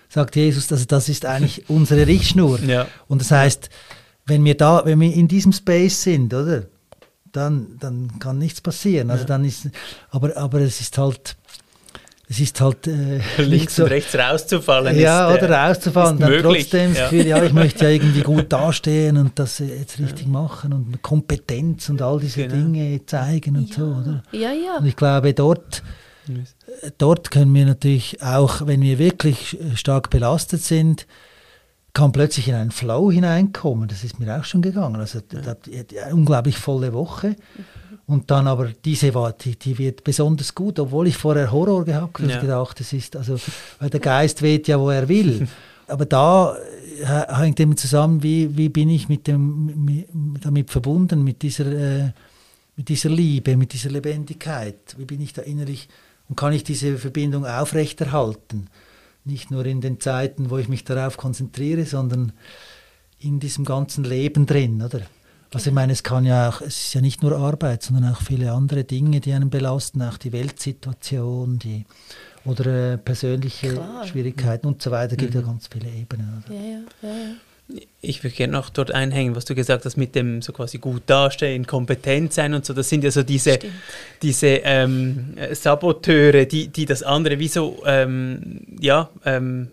[0.09, 0.73] sagt Jesus.
[0.73, 2.59] Also das ist eigentlich unsere Richtschnur.
[2.67, 2.87] Ja.
[3.07, 3.69] Und das heißt,
[4.29, 6.65] wenn wir da, wenn wir in diesem Space sind, oder?
[7.33, 9.11] Dann, dann kann nichts passieren.
[9.11, 9.69] Also dann ist,
[10.11, 11.37] aber, aber es ist halt,
[12.29, 12.91] es ist halt äh,
[13.39, 16.95] nicht Links so, und rechts rauszufallen ja, ist, äh, oder rauszufallen, ist dann möglich, trotzdem
[16.95, 17.03] ja.
[17.05, 21.89] Gefühl, ja, ich möchte ja irgendwie gut dastehen und das jetzt richtig machen und Kompetenz
[21.89, 22.55] und all diese Genau.
[22.55, 24.23] Dinge zeigen und so, oder?
[24.33, 24.79] Ja, ja.
[24.79, 25.83] Und ich glaube, dort,
[26.97, 31.07] dort können wir natürlich auch, wenn wir wirklich stark belastet sind,
[31.99, 33.89] kann plötzlich in einen Flow hineinkommen.
[33.89, 35.01] Das ist mir auch schon gegangen.
[35.01, 37.35] Also eine unglaublich volle Woche.
[38.07, 42.21] Und dann aber diese war, die, die wird besonders gut, obwohl ich vorher Horror gehabt
[42.21, 42.41] habe, Ja.
[42.41, 43.37] gedacht, das ist, also,
[43.81, 45.49] weil der Geist weht ja, wo er will.
[45.89, 46.55] Aber da
[47.03, 50.07] äh, hängt eben zusammen, wie, wie bin ich mit dem, mit,
[50.45, 52.13] damit verbunden, mit dieser, äh,
[52.77, 54.95] mit dieser Liebe, mit dieser Lebendigkeit.
[54.99, 55.89] Wie bin ich da innerlich
[56.29, 58.69] und kann ich diese Verbindung aufrechterhalten?
[59.29, 62.33] Nicht nur in den Zeiten, wo ich mich darauf konzentriere, sondern
[63.21, 65.03] in diesem ganzen Leben drin, oder?
[65.53, 68.21] Also ich meine, es kann ja auch, es ist ja nicht nur Arbeit, sondern auch
[68.21, 71.87] viele andere Dinge, die einen belasten, auch die Weltsituation, die
[72.45, 74.07] oder äh, persönliche Klar.
[74.07, 75.17] Schwierigkeiten und so weiter.
[75.17, 76.43] gibt ja ganz viele Ebenen.
[76.47, 76.55] Oder?
[76.55, 77.35] Ja, ja, ja, ja.
[78.01, 81.03] Ich würde gerne noch dort einhängen, was du gesagt hast mit dem so quasi gut
[81.07, 82.73] dastehen, kompetent sein und so.
[82.73, 83.75] Das sind ja so diese, Stimmt.
[84.23, 89.69] diese ähm, äh, Saboteure, die, die das andere wie so ähm, ja, ähm,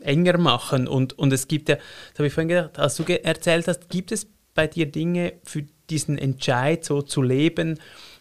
[0.00, 0.88] enger machen.
[0.88, 3.90] Und, und es gibt ja, das habe ich vorhin gedacht, als du ge erzählt hast,
[3.90, 7.78] gibt es bei dir Dinge für diesen Entscheid so zu leben,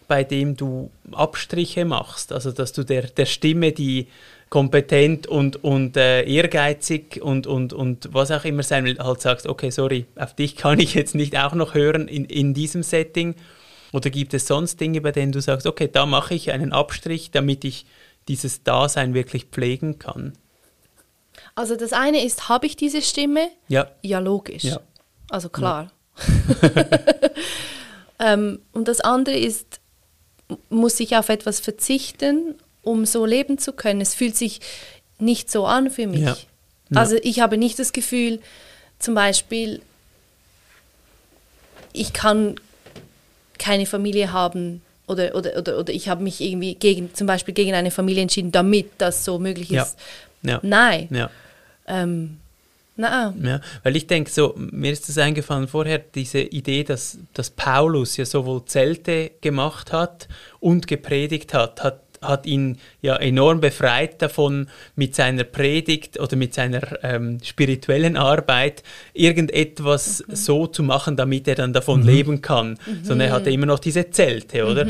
[0.07, 2.33] bei dem du Abstriche machst?
[2.33, 4.07] Also dass du der, der Stimme, die
[4.51, 9.47] kompetent und, und äh, ehrgeizig und, und, und was auch immer sein will, halt sagst,
[9.47, 13.35] okay, sorry, auf dich kann ich jetzt nicht auch noch hören in, in diesem Setting.
[13.93, 17.31] Oder gibt es sonst Dinge, bei denen du sagst, okay, da mache ich einen Abstrich,
[17.31, 17.85] damit ich
[18.27, 20.33] dieses Dasein wirklich pflegen kann?
[21.55, 23.47] Also das eine ist, habe ich diese Stimme?
[23.69, 23.89] Ja.
[24.01, 24.65] Ja, logisch.
[24.65, 24.81] Ja.
[25.29, 25.93] Also klar.
[28.19, 29.79] ähm, und das andere ist,
[30.69, 34.01] muss ich auf etwas verzichten, um so leben zu können?
[34.01, 34.61] Es fühlt sich
[35.19, 36.21] nicht so an für mich.
[36.21, 36.37] Ja.
[36.89, 36.99] Ja.
[36.99, 38.39] Also ich habe nicht das Gefühl,
[38.99, 39.81] zum Beispiel,
[41.93, 42.55] ich kann
[43.57, 47.73] keine Familie haben oder, oder, oder, oder ich habe mich irgendwie gegen, zum Beispiel gegen
[47.73, 49.97] eine Familie entschieden, damit das so möglich ist.
[50.41, 50.59] Ja.
[50.63, 51.29] Nein.
[51.87, 52.37] Ähm,
[52.95, 53.41] nein.
[53.43, 58.17] Ja, weil ich denke, so, mir ist das eingefallen vorher, diese Idee, dass, dass Paulus
[58.17, 60.27] ja sowohl Zelte gemacht hat
[60.59, 66.53] und gepredigt hat, hat, hat ihn ja enorm befreit davon, mit seiner Predigt oder mit
[66.53, 72.77] seiner ähm, spirituellen Arbeit irgendetwas so zu machen, damit er dann davon leben kann.
[73.03, 74.85] Sondern er hatte immer noch diese Zelte, oder?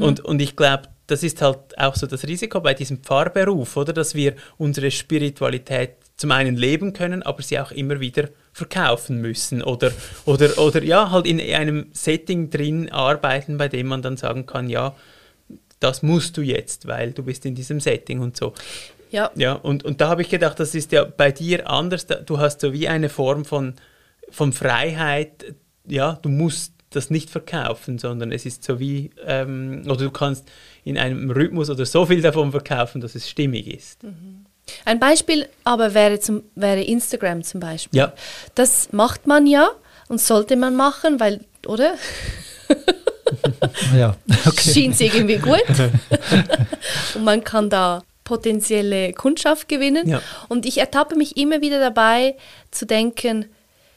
[0.00, 3.92] Und, und ich glaube, das ist halt auch so das Risiko bei diesem Pfarrberuf, oder?
[3.92, 9.62] Dass wir unsere Spiritualität zum einen leben können, aber sie auch immer wieder verkaufen müssen
[9.62, 9.92] oder,
[10.24, 14.70] oder, oder ja, halt in einem Setting drin arbeiten, bei dem man dann sagen kann,
[14.70, 14.94] ja,
[15.80, 18.54] das musst du jetzt, weil du bist in diesem Setting und so.
[19.10, 19.30] Ja.
[19.34, 22.06] Ja, und, und da habe ich gedacht, das ist ja bei dir anders.
[22.06, 23.74] Du hast so wie eine Form von,
[24.30, 25.54] von Freiheit.
[25.86, 30.48] Ja, du musst das nicht verkaufen, sondern es ist so wie, ähm, oder du kannst
[30.84, 34.00] in einem Rhythmus oder so viel davon verkaufen, dass es stimmig ist.
[34.84, 37.98] Ein Beispiel aber wäre, zum, wäre Instagram zum Beispiel.
[37.98, 38.12] Ja.
[38.54, 39.68] Das macht man ja
[40.08, 41.94] und sollte man machen, weil, oder?
[43.96, 44.16] Ja,
[44.46, 44.70] okay.
[44.72, 45.62] Schien es irgendwie gut.
[47.14, 50.08] und man kann da potenzielle Kundschaft gewinnen.
[50.08, 50.22] Ja.
[50.48, 52.34] Und ich ertappe mich immer wieder dabei
[52.70, 53.46] zu denken,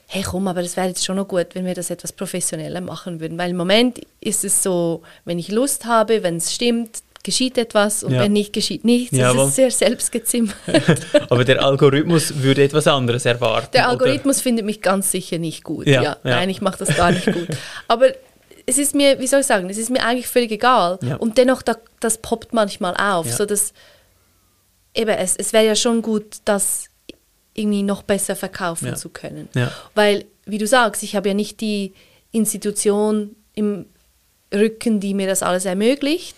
[0.07, 3.19] hey komm, aber das wäre jetzt schon noch gut, wenn wir das etwas professioneller machen
[3.19, 3.37] würden.
[3.37, 8.03] Weil im Moment ist es so, wenn ich Lust habe, wenn es stimmt, geschieht etwas
[8.03, 8.21] und Ja.
[8.21, 9.15] wenn nicht, geschieht nichts.
[9.15, 9.37] Jawohl.
[9.41, 10.55] Das ist sehr selbstgezimmert.
[11.29, 13.67] Aber der Algorithmus würde etwas anderes erwarten.
[13.73, 13.89] Der oder?
[13.89, 15.85] Algorithmus findet mich ganz sicher nicht gut.
[15.85, 16.35] Ja, Ja, ja.
[16.35, 17.49] Nein, ich mache das gar nicht gut.
[17.87, 18.07] Aber
[18.69, 20.99] es ist mir, wie soll ich sagen, es ist mir eigentlich völlig egal.
[21.01, 21.15] Ja.
[21.17, 23.25] Und dennoch, da, das poppt manchmal auf.
[23.27, 23.35] Ja.
[23.35, 23.73] So dass,
[24.93, 26.85] eben, es, es wäre ja schon gut, das
[27.53, 28.95] irgendwie noch besser verkaufen Ja.
[28.95, 29.49] zu können.
[29.95, 31.93] Weil, wie du sagst, ich habe ja nicht die
[32.31, 33.85] Institution im
[34.53, 36.35] rücken, die mir das alles ermöglicht.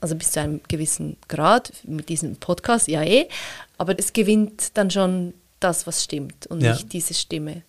[0.00, 3.28] Also bis zu einem gewissen Grad mit diesem Podcast, ja eh.
[3.78, 7.62] Aber es gewinnt dann schon das, was stimmt und nicht diese Stimme.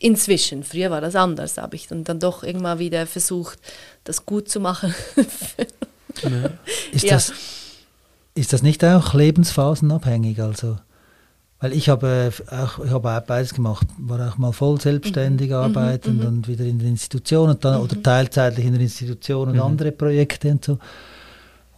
[0.00, 3.58] Inzwischen, früher war das anders, habe ich dann, dann doch irgendwann wieder versucht,
[4.04, 4.94] das gut zu machen.
[6.92, 7.14] Ist, Ja.
[7.14, 7.32] das,
[8.34, 10.40] ist das nicht auch lebensphasenabhängig?
[10.40, 10.78] Also,
[11.60, 14.80] weil ich habe äh, auch, ich habe auch beides gemacht, war auch mal voll Mhm.
[14.80, 19.60] selbstständig arbeiten und wieder in der Institution und dann, oder teilzeitlich in der Institution und
[19.60, 20.78] andere Projekte und so.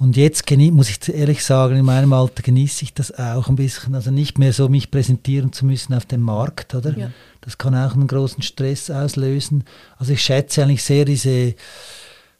[0.01, 3.95] Und jetzt muss ich ehrlich sagen, in meinem Alter genieße ich das auch ein bisschen.
[3.95, 6.97] Also nicht mehr so mich präsentieren zu müssen auf dem Markt, oder?
[6.97, 7.11] Ja.
[7.43, 9.65] Das kann auch einen großen Stress auslösen.
[9.99, 11.55] Also ich schätze eigentlich sehr diese,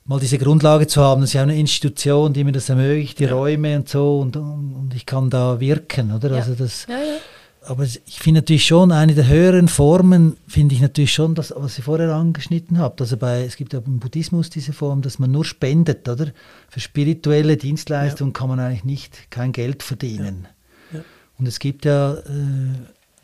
[0.07, 3.35] mal diese Grundlage zu haben, dass ich eine Institution, die mir das ermöglicht, die Ja.
[3.35, 6.31] Räume und so und, und ich kann da wirken, oder?
[6.31, 6.37] Ja.
[6.37, 7.19] Also das, ja, ja.
[7.63, 11.77] Aber ich finde natürlich schon, eine der höheren Formen, finde ich natürlich schon das, was
[11.79, 13.01] ihr vorher angeschnitten habt.
[13.01, 16.29] Also bei, es gibt ja im Buddhismus diese Form, dass man nur spendet, oder?
[16.69, 20.49] Für spirituelle Dienstleistungen kann man eigentlich nicht kein Geld verdienen.
[20.93, 21.01] Ja.
[21.39, 22.23] Und es gibt ja äh,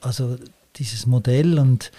[0.01, 0.37] also
[0.77, 1.91] dieses Modell und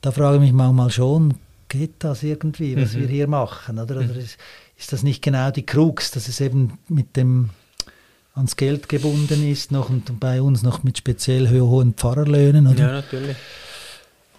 [0.00, 1.34] da frage ich mich manchmal schon,
[1.68, 3.00] geht das irgendwie, was Mhm.
[3.00, 3.96] wir hier machen, oder?
[3.96, 4.38] Oder ist,
[4.78, 7.50] ist das nicht genau die Krux, dass es eben mit dem
[8.36, 12.78] ans Geld gebunden ist noch und bei uns noch mit speziell ho- hohen Pfarrerlöhnen, oder?
[12.80, 13.36] ja, natürlich.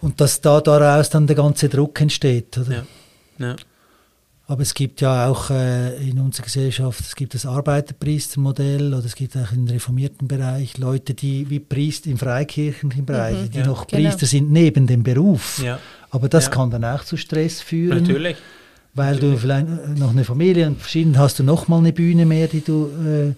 [0.00, 2.72] Und dass da daraus dann der ganze Druck entsteht, oder?
[3.38, 3.46] Ja.
[3.48, 3.56] Ja.
[4.46, 9.14] Aber es gibt ja auch äh, in unserer Gesellschaft, es gibt das Arbeiterpriestermodell oder es
[9.14, 13.50] gibt auch im reformierten Bereich Leute, die wie Priester im freikirchlichen Bereich, Mhm.
[13.50, 13.66] die Ja.
[13.66, 14.02] noch Genau.
[14.08, 15.60] Priester sind neben dem Beruf.
[15.62, 15.78] ja.
[16.10, 16.50] Aber das Ja.
[16.52, 18.36] kann dann auch zu Stress führen, Natürlich.
[18.94, 19.34] weil Natürlich.
[19.34, 22.62] du vielleicht noch eine Familie und verschieden hast du noch mal eine Bühne mehr, die
[22.64, 23.34] du äh,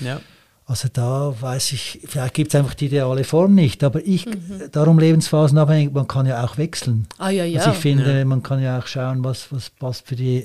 [0.00, 0.20] Ja.
[0.66, 4.26] also da weiß ich, vielleicht gibt es einfach die ideale Form nicht, aber ich,
[4.72, 7.06] darum lebensphasenabhängig, man kann ja auch wechseln.
[7.16, 7.60] Ah ja, ja.
[7.60, 8.24] Also ich finde, Ja.
[8.26, 10.42] man kann ja auch schauen, was, was passt für die,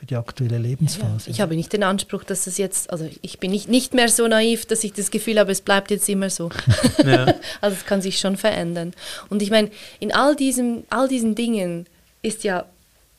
[0.00, 1.30] für die aktuelle Ja, Lebensphase.
[1.30, 4.26] ich habe nicht den Anspruch, dass das jetzt, also ich bin nicht, nicht mehr so
[4.26, 6.50] naiv, dass ich das Gefühl habe, es bleibt jetzt immer so.
[7.04, 7.34] Ja.
[7.60, 8.92] Also es kann sich schon verändern.
[9.28, 9.70] Und ich meine,
[10.00, 11.86] in all, diesem, all diesen Dingen
[12.22, 12.64] ist ja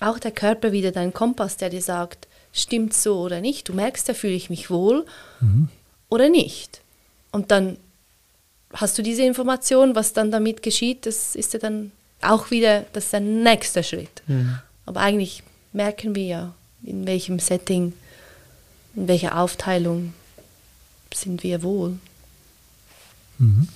[0.02, 3.70] auch der Körper wieder dein Kompass, der dir sagt, stimmt so oder nicht.
[3.70, 5.06] Du merkst, da fühle ich mich wohl
[6.10, 6.82] oder nicht.
[7.32, 7.78] Und dann
[8.74, 11.92] hast du diese Information, was dann damit geschieht, das ist ja dann
[12.22, 14.22] auch wieder, das ist der nächste Schritt.
[14.28, 14.60] Mhm.
[14.86, 15.44] Aber eigentlich
[15.74, 17.94] merken wir ja, in welchem Setting,
[18.96, 20.14] in welcher Aufteilung
[21.14, 21.98] sind wir wohl.
[23.38, 23.68] Mhm.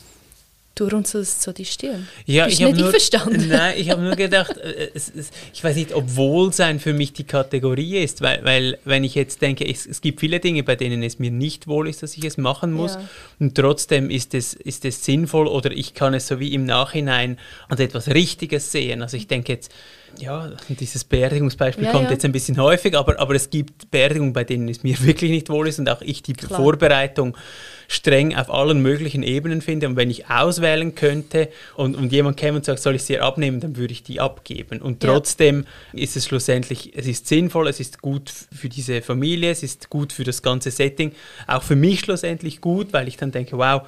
[0.75, 2.05] Du runzelst so die Stirn.
[2.25, 3.47] Ja, Bist ich habe nur, verstanden.
[3.49, 7.13] Nein, ich habe nur gedacht, äh, es, es, ich weiß nicht, ob Wohlsein für mich
[7.13, 10.75] die Kategorie ist, weil, weil wenn ich jetzt denke, es, es gibt viele Dinge, bei
[10.75, 13.07] denen es mir nicht wohl ist, dass ich es machen muss, Ja.
[13.39, 17.37] und trotzdem ist es, ist es sinnvoll oder ich kann es so wie im Nachhinein
[17.69, 19.01] als etwas Richtiges sehen.
[19.01, 19.71] Also ich denke jetzt,
[20.19, 22.11] ja, dieses Beerdigungsbeispiel Ja, kommt ja.
[22.11, 25.49] jetzt ein bisschen häufig, aber, aber es gibt Beerdigungen, bei denen es mir wirklich nicht
[25.49, 26.59] wohl ist und auch ich die Klar.
[26.59, 27.35] Vorbereitung
[27.87, 29.87] streng auf allen möglichen Ebenen finde.
[29.87, 33.59] Und wenn ich auswählen könnte und, und jemand käme und sagt, soll ich sie abnehmen,
[33.59, 34.81] dann würde ich die abgeben.
[34.81, 35.11] Und Ja.
[35.13, 39.89] trotzdem ist es schlussendlich, es ist sinnvoll, es ist gut für diese Familie, es ist
[39.89, 41.11] gut für das ganze Setting,
[41.47, 43.83] auch für mich schlussendlich gut, weil ich dann denke, wow,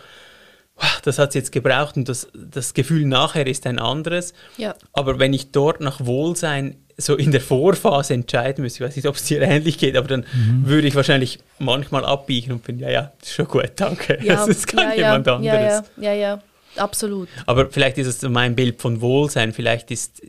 [1.04, 4.34] das hat es jetzt gebraucht und das, das Gefühl nachher ist ein anderes.
[4.58, 4.76] Ja.
[4.94, 9.08] Aber wenn ich dort nach Wohlsein so in der Vorphase entscheiden müsste, ich weiß nicht,
[9.08, 10.26] ob es dir ähnlich geht, aber dann
[10.64, 14.20] würde ich wahrscheinlich manchmal abbiegen und bin, ja, ja, ist schon gut, danke.
[14.24, 15.84] Ja, das kann ja, jemand ja, anderes.
[15.98, 16.44] Ja, ja, ja,
[16.76, 17.30] absolut.
[17.46, 20.22] Aber vielleicht ist es so mein Bild von Wohlsein, vielleicht ist,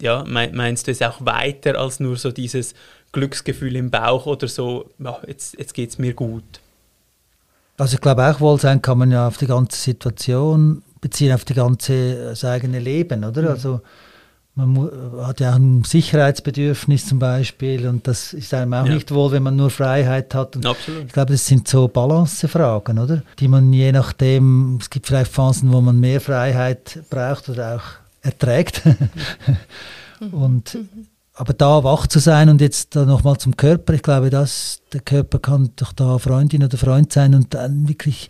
[0.00, 2.74] ja, mein, meinst du es auch weiter als nur so dieses
[3.12, 6.61] Glücksgefühl im Bauch oder so, ja, jetzt, jetzt geht es mir gut.
[7.82, 11.54] Also ich glaube auch Wohlsein kann man ja auf die ganze Situation beziehen, auf die
[11.54, 13.50] ganze das eigene Leben, oder?
[13.50, 13.80] Also
[14.54, 14.88] man
[15.26, 18.94] hat ja auch ein Sicherheitsbedürfnis zum Beispiel und das ist einem auch Ja.
[18.94, 20.54] nicht wohl, wenn man nur Freiheit hat.
[20.56, 21.06] Und Absolut.
[21.06, 23.22] ich glaube, das sind so Balancefragen, oder?
[23.38, 27.82] Die man je nachdem, es gibt vielleicht Phasen, wo man mehr Freiheit braucht oder auch
[28.20, 28.82] erträgt.
[30.32, 30.78] und,
[31.34, 35.00] aber da wach zu sein und jetzt da nochmal zum Körper, ich glaube, dass der
[35.00, 38.28] Körper kann doch da Freundin oder Freund sein und dann wirklich,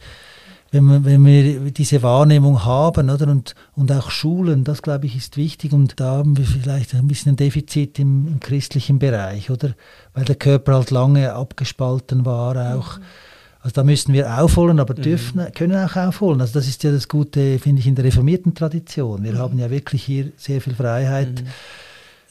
[0.70, 5.16] wenn wir, wenn wir diese Wahrnehmung haben oder, und, und auch schulen, das glaube ich
[5.16, 9.50] ist wichtig und da haben wir vielleicht ein bisschen ein Defizit im, im christlichen Bereich,
[9.50, 9.74] oder?
[10.14, 13.00] Weil der Körper halt lange abgespalten war auch.
[13.62, 16.40] Also da müssen wir aufholen, aber dürfen, können auch aufholen.
[16.40, 19.22] Also das ist ja das Gute, finde ich, in der reformierten Tradition.
[19.22, 21.44] Wir haben ja wirklich hier sehr viel Freiheit,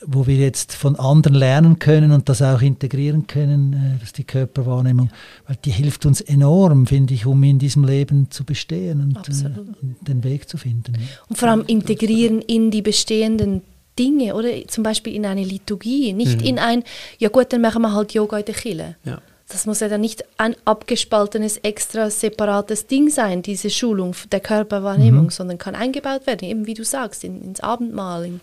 [0.06, 4.24] wo wir jetzt von anderen lernen können und das auch integrieren können, äh, dass die
[4.24, 5.10] Körperwahrnehmung,
[5.47, 9.20] weil die hilft uns enorm, finde ich, um in diesem Leben zu bestehen und, äh,
[9.20, 9.58] Absolut.
[9.82, 10.93] und den Weg zu finden.
[11.30, 13.62] Und vor allem integrieren in die bestehenden
[13.99, 16.47] Dinge, oder zum Beispiel in eine Liturgie, nicht Mhm.
[16.47, 16.84] in ein,
[17.20, 18.95] ja gut, dann machen wir halt Yoga in der Kirche.
[19.04, 19.22] Ja.
[19.49, 25.30] Das muss ja dann nicht ein abgespaltenes, extra separates Ding sein, diese Schulung der Körperwahrnehmung,
[25.30, 28.39] sondern kann eingebaut werden, eben wie du sagst, in, ins Abendmahl, in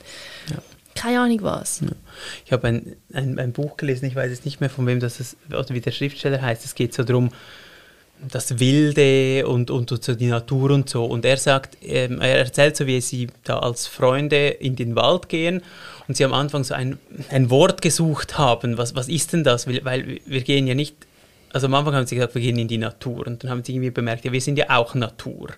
[0.98, 1.80] keine Ahnung was.
[2.44, 5.20] Ich habe ein, ein, ein Buch gelesen, ich weiß jetzt nicht mehr von wem das
[5.20, 6.64] ist, wie der Schriftsteller heißt.
[6.64, 7.30] Es geht so darum,
[8.20, 11.04] das Wilde und, und, und so die Natur und so.
[11.04, 15.28] Und er sagt, ähm, er erzählt so, wie sie da als Freunde in den Wald
[15.28, 15.62] gehen
[16.08, 16.98] und sie am Anfang so ein,
[17.30, 18.76] ein Wort gesucht haben.
[18.76, 19.66] Was, was ist denn das?
[19.66, 20.96] Weil, weil wir gehen ja nicht,
[21.52, 23.26] also am Anfang haben sie gesagt, wir gehen in die Natur.
[23.26, 25.48] Und dann haben sie irgendwie bemerkt, ja, wir sind ja auch Natur.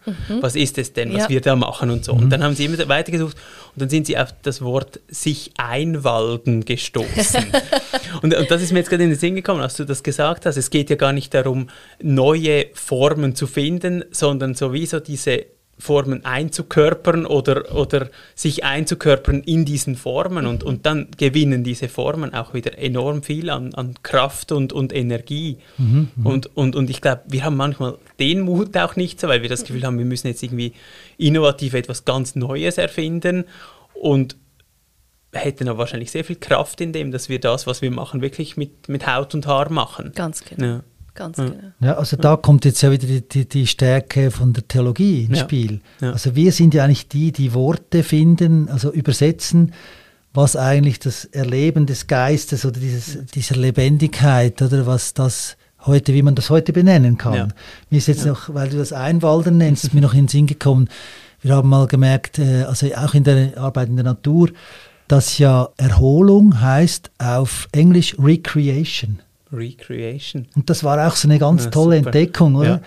[0.41, 1.29] Was ist es denn, was Ja.
[1.29, 2.13] wir da machen und so.
[2.13, 3.37] Und dann haben sie immer weitergesucht
[3.75, 7.45] und dann sind sie auf das Wort sich einwalden gestoßen.
[8.23, 10.47] und, und das ist mir jetzt gerade in den Sinn gekommen, als du das gesagt
[10.47, 10.57] hast.
[10.57, 11.69] Es geht ja gar nicht darum,
[12.03, 15.45] neue Formen zu finden, sondern sowieso diese
[15.81, 22.35] Formen einzukörpern oder, oder sich einzukörpern in diesen Formen und, und dann gewinnen diese Formen
[22.35, 25.59] auch wieder enorm viel an, an Kraft und, und Energie.
[26.25, 29.49] Und, und, und ich glaube, wir haben manchmal den Mut auch nicht so, weil wir
[29.49, 30.73] das Gefühl haben, wir müssen jetzt irgendwie
[31.19, 33.45] innovativ etwas ganz Neues erfinden
[33.95, 34.37] und
[35.33, 38.57] hätten aber wahrscheinlich sehr viel Kraft in dem, dass wir das, was wir machen, wirklich
[38.57, 40.13] mit, mit Haut und Haar machen.
[40.15, 40.65] Ganz genau.
[40.65, 40.83] Ja.
[41.21, 41.45] Ganz Ja.
[41.45, 41.59] genau.
[41.81, 45.39] Ja, also da kommt jetzt ja wieder die, die, die Stärke von der Theologie ins
[45.39, 45.45] Ja.
[45.45, 45.81] Spiel.
[46.01, 46.13] Ja.
[46.13, 49.73] Also wir sind ja eigentlich die, die Worte finden, also übersetzen,
[50.33, 56.23] was eigentlich das Erleben des Geistes oder dieses, dieser Lebendigkeit oder was das heute, wie
[56.23, 57.35] man das heute benennen kann.
[57.35, 57.49] Ja.
[57.91, 60.89] Mir ist jetzt noch, weil du das Einwalden nennst, mir noch in den Sinn gekommen,
[61.43, 64.51] wir haben mal gemerkt, äh, also auch in der Arbeit in der Natur,
[65.09, 69.19] dass ja Erholung heißt auf Englisch Recreation.
[69.53, 70.47] Recreation.
[70.57, 72.07] Und das war auch so eine ganz Ja, tolle super.
[72.09, 72.69] Entdeckung, oder?
[72.69, 72.81] Ja.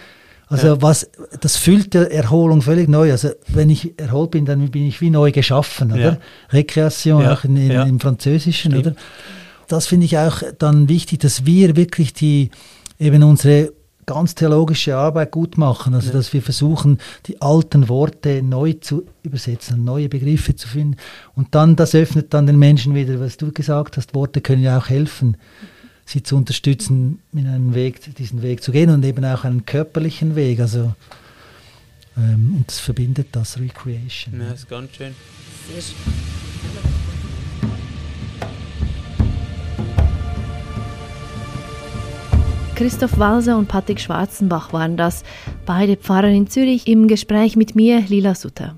[0.47, 0.81] Also Ja.
[0.81, 1.09] was,
[1.41, 3.11] das füllt der Erholung völlig neu.
[3.11, 6.19] Also wenn ich erholt bin, dann bin ich wie neu geschaffen, oder?
[6.51, 8.87] Rekreation auch in, in, im Französischen, Stimmt.
[8.87, 8.95] oder?
[9.67, 12.51] Das finde ich auch dann wichtig, dass wir wirklich die
[12.99, 13.71] eben unsere
[14.05, 19.85] ganz theologische Arbeit gut machen, also dass wir versuchen, die alten Worte neu zu übersetzen,
[19.85, 20.97] neue Begriffe zu finden.
[21.35, 24.77] Und dann, das öffnet dann den Menschen wieder, was du gesagt hast, Worte können ja
[24.77, 25.37] auch helfen,
[26.05, 30.35] sie zu unterstützen, in einen Weg, diesen Weg zu gehen und eben auch einen körperlichen
[30.35, 30.59] Weg.
[30.59, 30.93] Also,
[32.17, 34.39] ähm, und das verbindet das Recreation.
[34.39, 35.15] Ja, ist ganz schön.
[35.71, 36.13] Sehr schön.
[42.75, 45.23] Christoph Walser und Patrick Schwarzenbach waren das,
[45.65, 48.75] beide Pfarrer in Zürich, im Gespräch mit mir, Lila Sutter.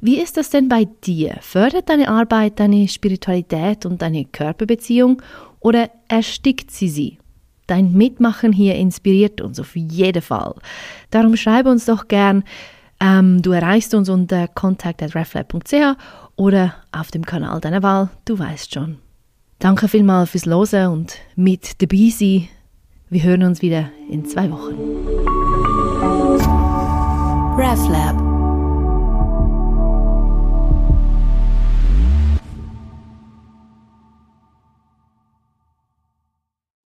[0.00, 1.38] Wie ist das denn bei dir?
[1.40, 5.22] Fördert deine Arbeit deine Spiritualität und deine Körperbeziehung
[5.60, 7.18] oder erstickt sie sie?
[7.66, 10.54] Dein Mitmachen hier inspiriert uns auf jeden Fall.
[11.10, 12.44] Darum schreibe uns doch gern.
[13.00, 15.96] Ähm, du erreichst uns unter contact.reflab.ch
[16.36, 18.98] oder auf dem Kanal deiner Wahl, du weißt schon.
[19.58, 22.48] Danke vielmals fürs Losen und mit dabei sein.
[23.10, 24.74] Wir hören uns wieder in zwei Wochen.
[27.58, 28.27] RefLab